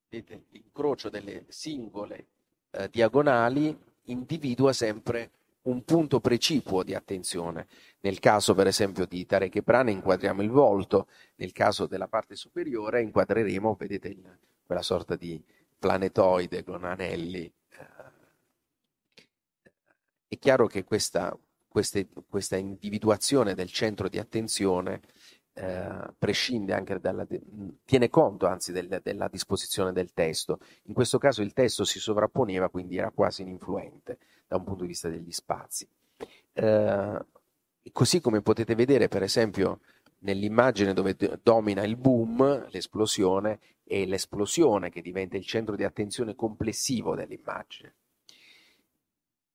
[0.09, 2.27] vedete, l'incrocio delle singole
[2.71, 5.31] eh, diagonali individua sempre
[5.63, 7.67] un punto precipuo di attenzione.
[8.01, 13.01] Nel caso, per esempio, di Tarek Brane inquadriamo il volto, nel caso della parte superiore
[13.01, 14.15] inquadreremo, vedete,
[14.65, 15.41] quella sorta di
[15.77, 17.51] planetoide con anelli.
[20.31, 25.01] È chiaro che questa, queste, questa individuazione del centro di attenzione
[25.51, 27.27] eh, prescinde anche dalla,
[27.83, 30.59] tiene conto anzi del, della disposizione del testo.
[30.83, 34.87] In questo caso il testo si sovrapponeva, quindi era quasi ininfluente da un punto di
[34.87, 35.85] vista degli spazi.
[36.53, 37.25] Eh,
[37.91, 39.81] così come potete vedere, per esempio,
[40.19, 47.15] nell'immagine dove domina il boom, l'esplosione, è l'esplosione che diventa il centro di attenzione complessivo
[47.15, 47.95] dell'immagine.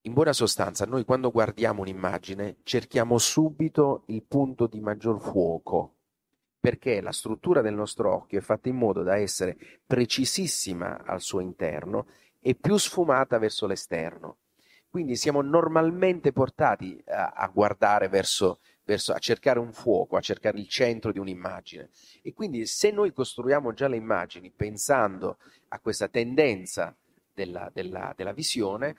[0.06, 5.94] In buona sostanza, noi quando guardiamo un'immagine cerchiamo subito il punto di maggior fuoco,
[6.60, 11.40] perché la struttura del nostro occhio è fatta in modo da essere precisissima al suo
[11.40, 12.06] interno
[12.40, 14.36] e più sfumata verso l'esterno.
[14.88, 20.60] Quindi siamo normalmente portati a, a guardare verso, verso, a cercare un fuoco, a cercare
[20.60, 21.90] il centro di un'immagine.
[22.22, 25.38] E quindi se noi costruiamo già le immagini pensando
[25.70, 26.96] a questa tendenza
[27.34, 28.96] della, della, della visione,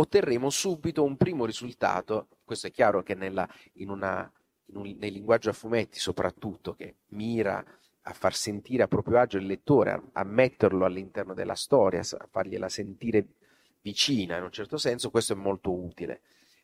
[0.00, 2.28] otterremo subito un primo risultato.
[2.44, 4.30] Questo è chiaro che nella, in una,
[4.66, 7.64] in un, nel linguaggio a fumetti soprattutto, che mira
[8.02, 12.28] a far sentire a proprio agio il lettore, a, a metterlo all'interno della storia, a
[12.30, 13.26] fargliela sentire
[13.80, 16.22] vicina in un certo senso, questo è molto utile.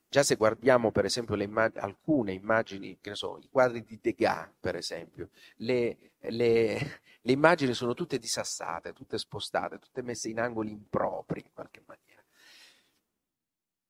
[0.09, 4.49] Già se guardiamo per esempio immag- alcune immagini, che ne so, i quadri di Degas
[4.61, 10.71] per esempio, le, le, le immagini sono tutte disassate, tutte spostate, tutte messe in angoli
[10.71, 11.83] impropri in qualche.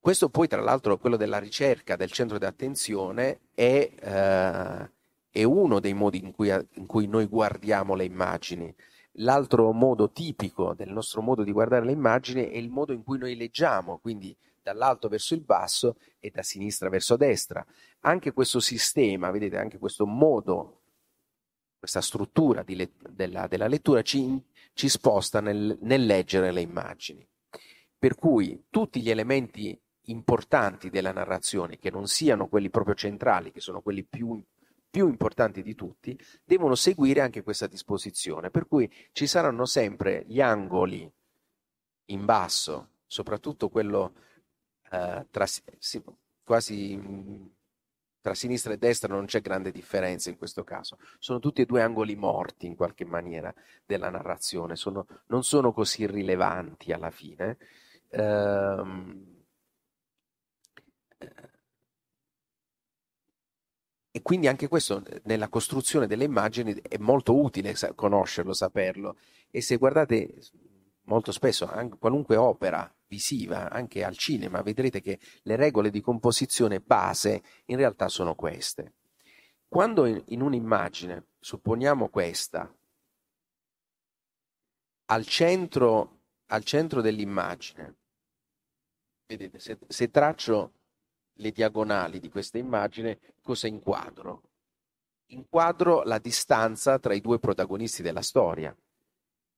[0.05, 4.91] Questo poi tra l'altro, quello della ricerca del centro di attenzione, è, eh,
[5.31, 8.75] è uno dei modi in cui, in cui noi guardiamo le immagini.
[9.13, 13.17] L'altro modo tipico del nostro modo di guardare le immagini è il modo in cui
[13.17, 17.65] noi leggiamo, quindi dall'alto verso il basso e da sinistra verso destra.
[18.01, 20.83] Anche questo sistema, vedete, anche questo modo,
[21.79, 24.39] questa struttura let- della, della, lettura ci,
[24.75, 27.27] ci sposta nel, nel leggere le immagini.
[27.99, 33.61] Per cui tutti gli elementi importanti della narrazione, che non siano quelli proprio centrali, che
[33.61, 34.43] sono quelli più
[34.95, 40.41] più importanti di tutti, devono seguire anche questa disposizione, per cui ci saranno sempre gli
[40.41, 41.11] angoli
[42.11, 44.13] in basso, soprattutto quello
[44.93, 46.01] eh, tra, sì,
[46.45, 47.53] quasi
[48.21, 51.83] tra sinistra e destra non c'è grande differenza in questo caso, sono tutti e due
[51.83, 53.53] angoli morti in qualche maniera
[53.85, 57.59] della narrazione, sono, non sono così rilevanti alla fine.
[58.11, 59.34] Ehm,
[64.17, 69.17] E quindi anche questo nella costruzione delle immagini è molto utile conoscerlo, saperlo.
[69.51, 70.39] E se guardate
[71.07, 76.81] molto spesso anche qualunque opera visiva, anche al cinema, vedrete che le regole di composizione
[76.81, 78.95] base in realtà sono queste.
[79.67, 82.73] Quando in, in un'immagine, supponiamo questa,
[85.07, 87.97] al centro, al centro dell'immagine,
[89.27, 90.73] vedete, se, se traccio
[91.35, 94.43] le diagonali di questa immagine, cosa inquadro?
[95.27, 98.77] Inquadro la distanza tra i due protagonisti della storia.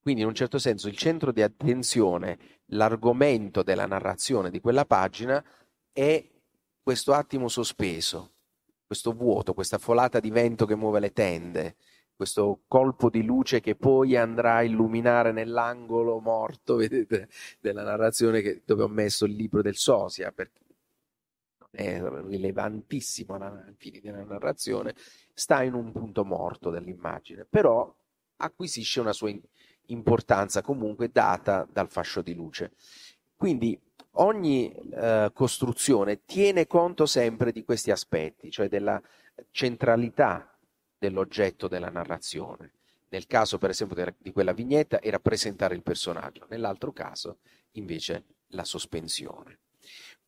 [0.01, 5.45] Quindi in un certo senso il centro di attenzione, l'argomento della narrazione di quella pagina
[5.93, 6.25] è
[6.81, 8.35] questo attimo sospeso,
[8.87, 11.77] questo vuoto, questa folata di vento che muove le tende,
[12.15, 17.29] questo colpo di luce che poi andrà a illuminare nell'angolo morto, vedete,
[17.61, 20.66] della narrazione che, dove ho messo il libro del Sosia, perché
[21.77, 24.95] è rilevantissimo ai fini della narrazione,
[25.35, 27.95] sta in un punto morto dell'immagine, però
[28.37, 29.31] acquisisce una sua
[29.87, 32.73] importanza comunque data dal fascio di luce.
[33.37, 33.79] Quindi
[34.13, 39.01] ogni eh, costruzione tiene conto sempre di questi aspetti, cioè della
[39.51, 40.59] centralità
[40.99, 42.73] dell'oggetto della narrazione.
[43.11, 47.41] Nel caso, per esempio, di quella vignetta era presentare il personaggio, nell'altro caso,
[47.73, 49.59] invece, la sospensione.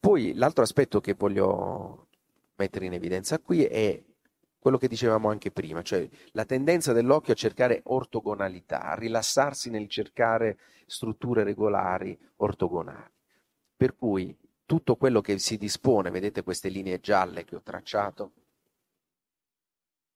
[0.00, 2.08] Poi l'altro aspetto che voglio
[2.56, 4.02] mettere in evidenza qui è
[4.58, 9.88] quello che dicevamo anche prima, cioè la tendenza dell'occhio a cercare ortogonalità, a rilassarsi nel
[9.88, 13.12] cercare strutture regolari ortogonali.
[13.76, 14.36] Per cui
[14.66, 18.32] tutto quello che si dispone, vedete queste linee gialle che ho tracciato,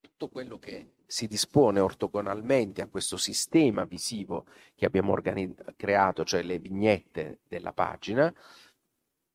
[0.00, 6.42] tutto quello che si dispone ortogonalmente a questo sistema visivo che abbiamo organizz- creato, cioè
[6.42, 8.32] le vignette della pagina,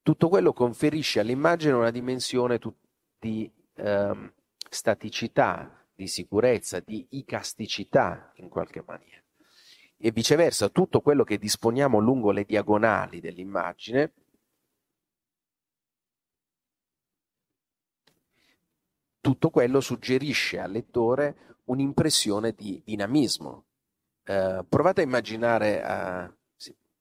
[0.08, 2.62] tutto quello conferisce all'immagine una dimensione
[3.20, 4.32] di ehm,
[4.70, 9.22] staticità, di sicurezza, di icasticità in qualche maniera.
[9.98, 14.14] E viceversa, tutto quello che disponiamo lungo le diagonali dell'immagine
[19.20, 23.66] tutto quello suggerisce al lettore un'impressione di dinamismo.
[24.24, 26.37] Eh, provate a immaginare, uh,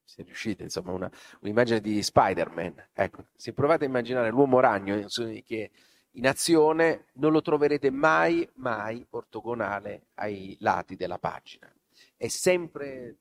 [0.06, 2.90] se, riuscite, insomma, una, un'immagine di Spider-Man.
[2.92, 5.04] Ecco, se provate a immaginare l'uomo ragno
[5.44, 5.70] che
[6.12, 11.70] in azione non lo troverete mai, mai ortogonale ai lati della pagina.
[12.16, 13.16] È sempre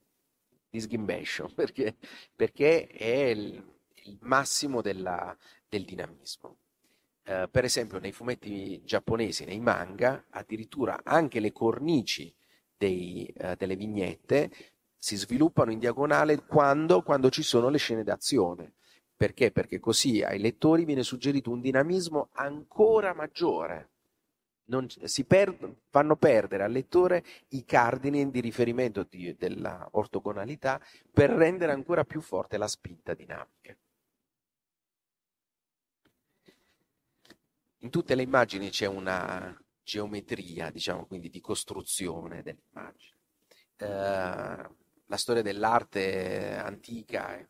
[0.69, 1.95] di sghimbescio perché,
[2.36, 3.61] perché è il,
[4.03, 5.36] il massimo della,
[5.67, 6.57] del dinamismo.
[7.25, 12.31] Uh, per esempio nei fumetti giapponesi, nei manga, addirittura anche le cornici
[12.77, 14.51] dei, uh, delle vignette
[14.97, 18.73] si sviluppano in diagonale quando, quando ci sono le scene d'azione.
[19.15, 19.51] Perché?
[19.51, 23.89] Perché così ai lettori viene suggerito un dinamismo ancora maggiore.
[24.65, 25.55] Non, si per,
[25.89, 30.81] fanno perdere al lettore i cardini di riferimento di, della ortogonalità
[31.11, 33.75] per rendere ancora più forte la spinta dinamica.
[37.79, 43.19] In tutte le immagini c'è una geometria, diciamo, quindi di costruzione dell'immagine.
[43.77, 44.69] Eh,
[45.06, 47.47] la storia dell'arte antica è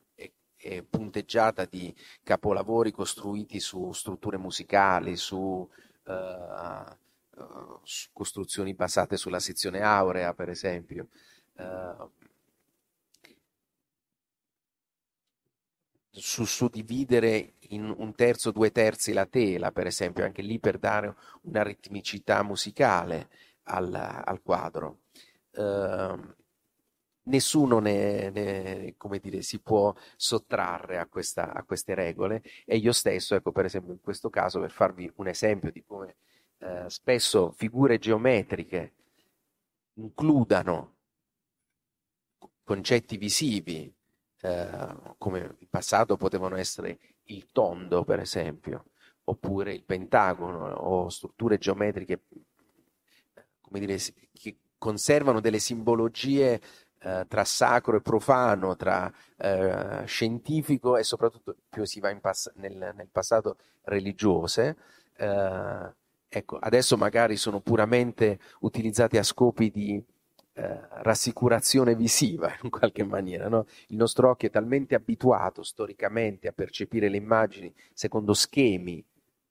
[0.66, 6.96] è punteggiata di capolavori costruiti su strutture musicali, su, uh,
[8.12, 11.10] costruzioni basate sulla sezione aurea, per esempio.
[11.54, 12.10] Uh,
[16.10, 21.16] su suddividere in un terzo, due terzi la tela, per esempio, anche lì per dare
[21.42, 23.30] una ritmicità musicale
[23.66, 25.02] al, al quadro.
[25.52, 26.34] Uh,
[27.26, 33.36] nessuno ne, ne, dire, si può sottrarre a, questa, a, queste regole e io stesso,
[33.36, 36.16] ecco per esempio in questo caso, per farvi un esempio di come
[36.60, 38.94] eh, spesso figure geometriche
[39.96, 40.94] includano
[42.64, 43.94] concetti visivi,
[44.42, 48.86] eh, come in passato potevano essere il tondo per esempio,
[49.26, 52.22] oppure il pentagono o strutture geometriche
[53.80, 53.98] dire,
[54.32, 56.62] che conservano delle simbologie
[57.06, 62.76] eh, tra sacro e profano, tra eh, scientifico e soprattutto più si va pass- nel,
[62.76, 64.76] nel, passato religiose.
[65.16, 65.94] Eh,
[66.28, 70.04] ecco, adesso magari sono puramente utilizzati a scopi di
[70.54, 73.50] eh, rassicurazione visiva in qualche maniera.
[73.50, 73.68] No?
[73.90, 79.06] Il nostro occhio è talmente abituato storicamente a percepire le immagini secondo schemi,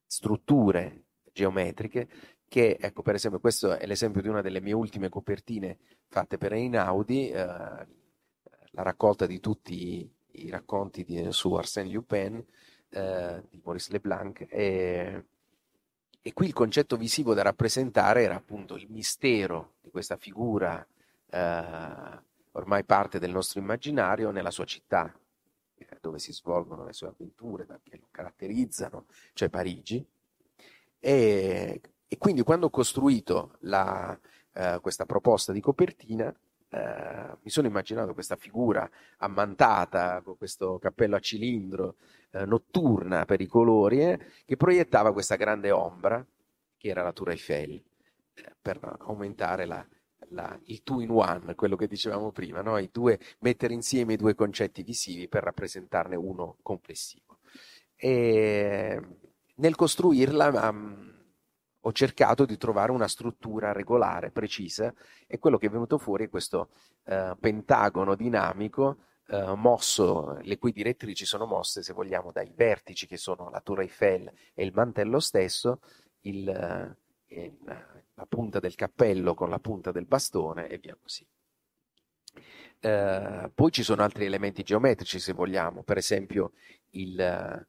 [0.05, 1.03] strutture
[1.33, 2.09] geometriche
[2.49, 5.78] che, ecco, per esempio, questo è l'esempio di una delle mie ultime copertine
[6.09, 12.45] fatte per Einaudi, eh, la raccolta di tutti i racconti di, su Arsène Lupin
[12.88, 15.24] eh, di Maurice Leblanc e,
[16.20, 20.84] e, qui il concetto visivo da rappresentare era appunto il mistero di questa figura
[21.30, 22.22] eh,
[22.53, 25.12] ormai parte del nostro immaginario nella sua città
[25.76, 30.05] eh, dove si svolgono le sue avventure che lo caratterizzano, cioè Parigi
[30.99, 34.19] e e quindi quando ho costruito la,
[34.53, 36.35] eh, questa proposta di copertina,
[36.69, 38.89] eh, mi sono immaginato questa figura
[39.19, 41.97] ammantata con questo cappello a cilindro,
[42.31, 46.25] eh, notturna per i colori, eh, che proiettava questa grande ombra,
[46.77, 47.73] che era la Tour Eiffel,
[48.35, 49.87] eh, per aumentare la,
[50.31, 52.81] la, il two in one, quello che dicevamo prima, no?
[52.91, 57.39] due, mettere insieme i due concetti visivi per rappresentarne uno complessivo.
[57.97, 59.01] E
[59.57, 61.14] nel costruirla um,
[61.87, 64.93] ho cercato di trovare una struttura regolare, precisa,
[65.26, 66.70] e quello che è venuto fuori è questo
[67.05, 73.18] eh, pentagono dinamico eh, mosso, le cui direttrici sono mosse, se vogliamo, dai vertici che
[73.18, 75.80] sono la Tour Eiffel e il mantello stesso,
[76.20, 77.59] il, eh,
[78.14, 81.26] la punta del cappello con la punta del bastone e via così.
[82.85, 86.53] Uh, poi ci sono altri elementi geometrici, se vogliamo, per esempio
[86.91, 87.66] il,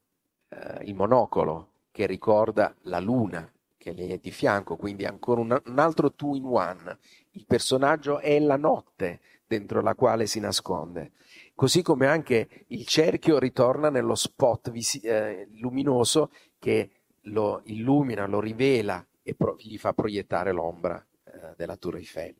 [0.49, 3.49] uh, il monocolo che ricorda la luna,
[3.85, 6.97] che lei è di fianco, quindi ancora un, un altro two in one.
[7.33, 11.11] Il personaggio è la notte dentro la quale si nasconde.
[11.53, 16.89] Così come anche il cerchio ritorna nello spot visi- eh, luminoso che
[17.25, 22.33] lo illumina, lo rivela e pro- gli fa proiettare l'ombra eh, della Tour Eiffel.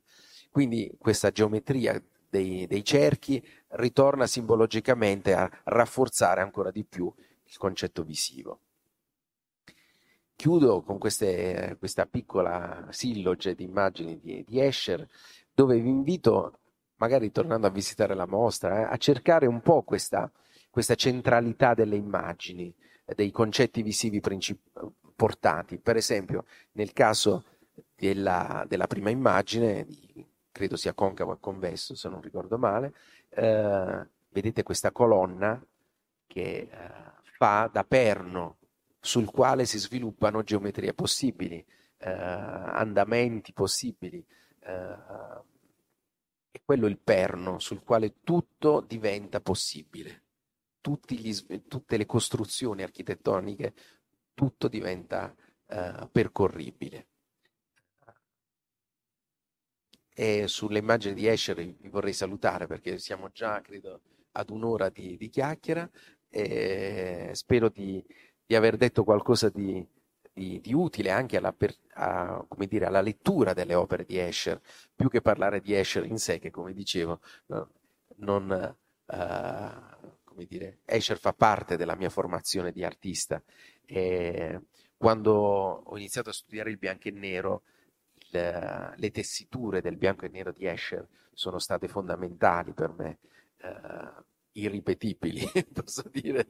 [0.50, 8.02] Quindi questa geometria dei, dei cerchi ritorna simbologicamente a rafforzare ancora di più il concetto
[8.02, 8.62] visivo.
[10.36, 15.08] Chiudo con queste, questa piccola silloge di immagini di, di, Escher,
[15.54, 16.60] dove vi invito,
[16.98, 20.30] magari tornando a visitare la mostra, eh, a cercare un po' questa,
[20.70, 22.74] questa centralità delle immagini,
[23.16, 25.78] dei concetti visivi princip- portati.
[25.80, 27.46] Per esempio, nel caso
[27.96, 29.88] della, della prima immagine,
[30.52, 32.94] credo sia concavo e convesso, se non ricordo male,
[33.30, 35.64] eh, vedete questa colonna
[36.28, 36.70] che eh,
[37.38, 38.58] fa da perno
[39.06, 41.64] sul quale si sviluppano geometrie possibili,
[41.98, 44.26] eh, andamenti possibili.
[44.60, 44.98] Eh,
[46.50, 50.24] è quello il perno sul quale tutto diventa possibile.
[51.08, 51.34] Gli,
[51.68, 53.74] tutte le costruzioni architettoniche,
[54.34, 55.34] tutto diventa
[55.68, 57.08] eh, percorribile.
[60.18, 64.02] E sulle immagini di Escher vi vorrei salutare perché siamo già, credo,
[64.32, 65.90] ad un'ora di, di chiacchiera
[66.28, 68.04] e spero di,
[68.46, 69.86] di aver detto qualcosa di,
[70.32, 74.62] di, di utile anche alla, per, a, dire, alla, lettura delle opere di Escher,
[74.96, 77.70] più che parlare di Escher in sé, che come dicevo, no,
[78.18, 78.76] non,
[79.06, 83.42] uh, come dire, Escher fa parte della mia formazione di artista.
[83.86, 84.62] E
[84.98, 87.64] quando ho iniziato a studiare il bianco e nero,
[88.14, 93.20] il, le tessiture del bianco e nero di Escher sono state fondamentali per me.
[93.62, 94.24] Uh,
[94.56, 96.48] irripetibili, posso dire,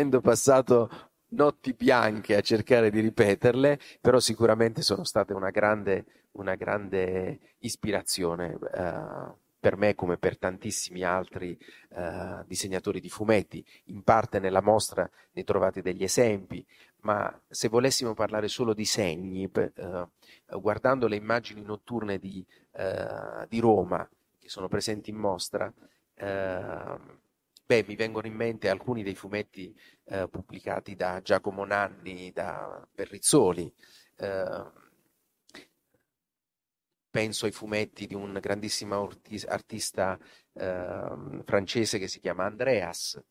[0.00, 6.54] avendo passato notti bianche a cercare di ripeterle, però sicuramente sono state una grande, una
[6.54, 11.56] grande ispirazione uh, per me come per tantissimi altri
[11.90, 13.62] uh, disegnatori di fumetti.
[13.86, 16.64] In parte nella mostra ne trovate degli esempi,
[17.02, 22.44] ma se volessimo parlare solo di segni, uh, guardando le immagini notturne di,
[23.48, 25.70] di Roma che sono presenti in mostra,
[26.20, 27.19] Ehm,
[27.70, 29.72] beh, mi vengono in mente alcuni dei fumetti
[30.06, 33.72] eh, pubblicati da Giacomo Nanni, da Perrizzoli.
[34.16, 34.72] Eh,
[37.08, 39.08] penso ai fumetti di un grandissimo
[39.46, 40.18] artista
[40.54, 43.22] eh, francese che si chiama Andreas,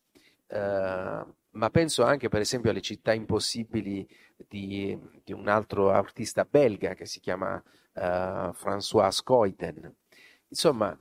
[0.47, 4.07] ehm, ma penso anche per esempio alle città impossibili
[4.47, 7.61] di, di un altro artista belga che si chiama
[7.93, 9.93] eh, François Scoiten.
[10.47, 10.97] Insomma,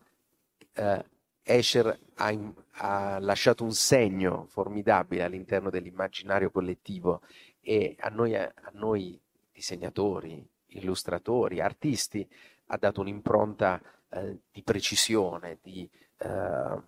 [0.73, 1.05] eh,
[1.45, 7.23] Escher ha, ha, lasciato un segno formidabile all'interno dell'immaginario collettivo
[7.61, 9.21] e a noi, a noi
[9.53, 12.29] disegnatori, illustratori, artisti
[12.67, 15.89] ha dato un'impronta eh, di precisione di,
[16.19, 16.83] eh,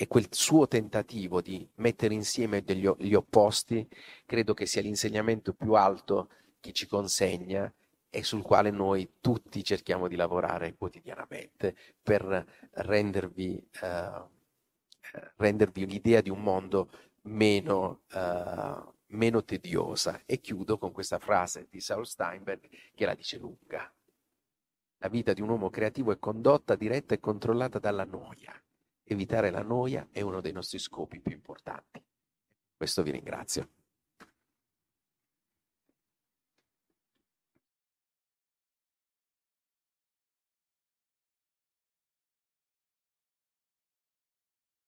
[0.00, 3.86] e quel suo tentativo di mettere insieme degli, gli opposti
[4.26, 6.30] credo che sia l'insegnamento più alto
[6.60, 7.72] che ci consegna
[8.10, 14.26] e sul quale noi tutti cerchiamo di lavorare quotidianamente per rendervi, eh,
[15.36, 16.90] rendervi l'idea di un mondo
[17.22, 20.22] meno, eh, meno tediosa.
[20.24, 23.92] E chiudo con questa frase di Saul Steinberg che la dice lunga.
[25.00, 28.52] La vita di un uomo creativo è condotta, diretta e controllata dalla noia.
[29.04, 32.04] Evitare la noia è uno dei nostri scopi più importanti.
[32.76, 33.77] Questo vi ringrazio.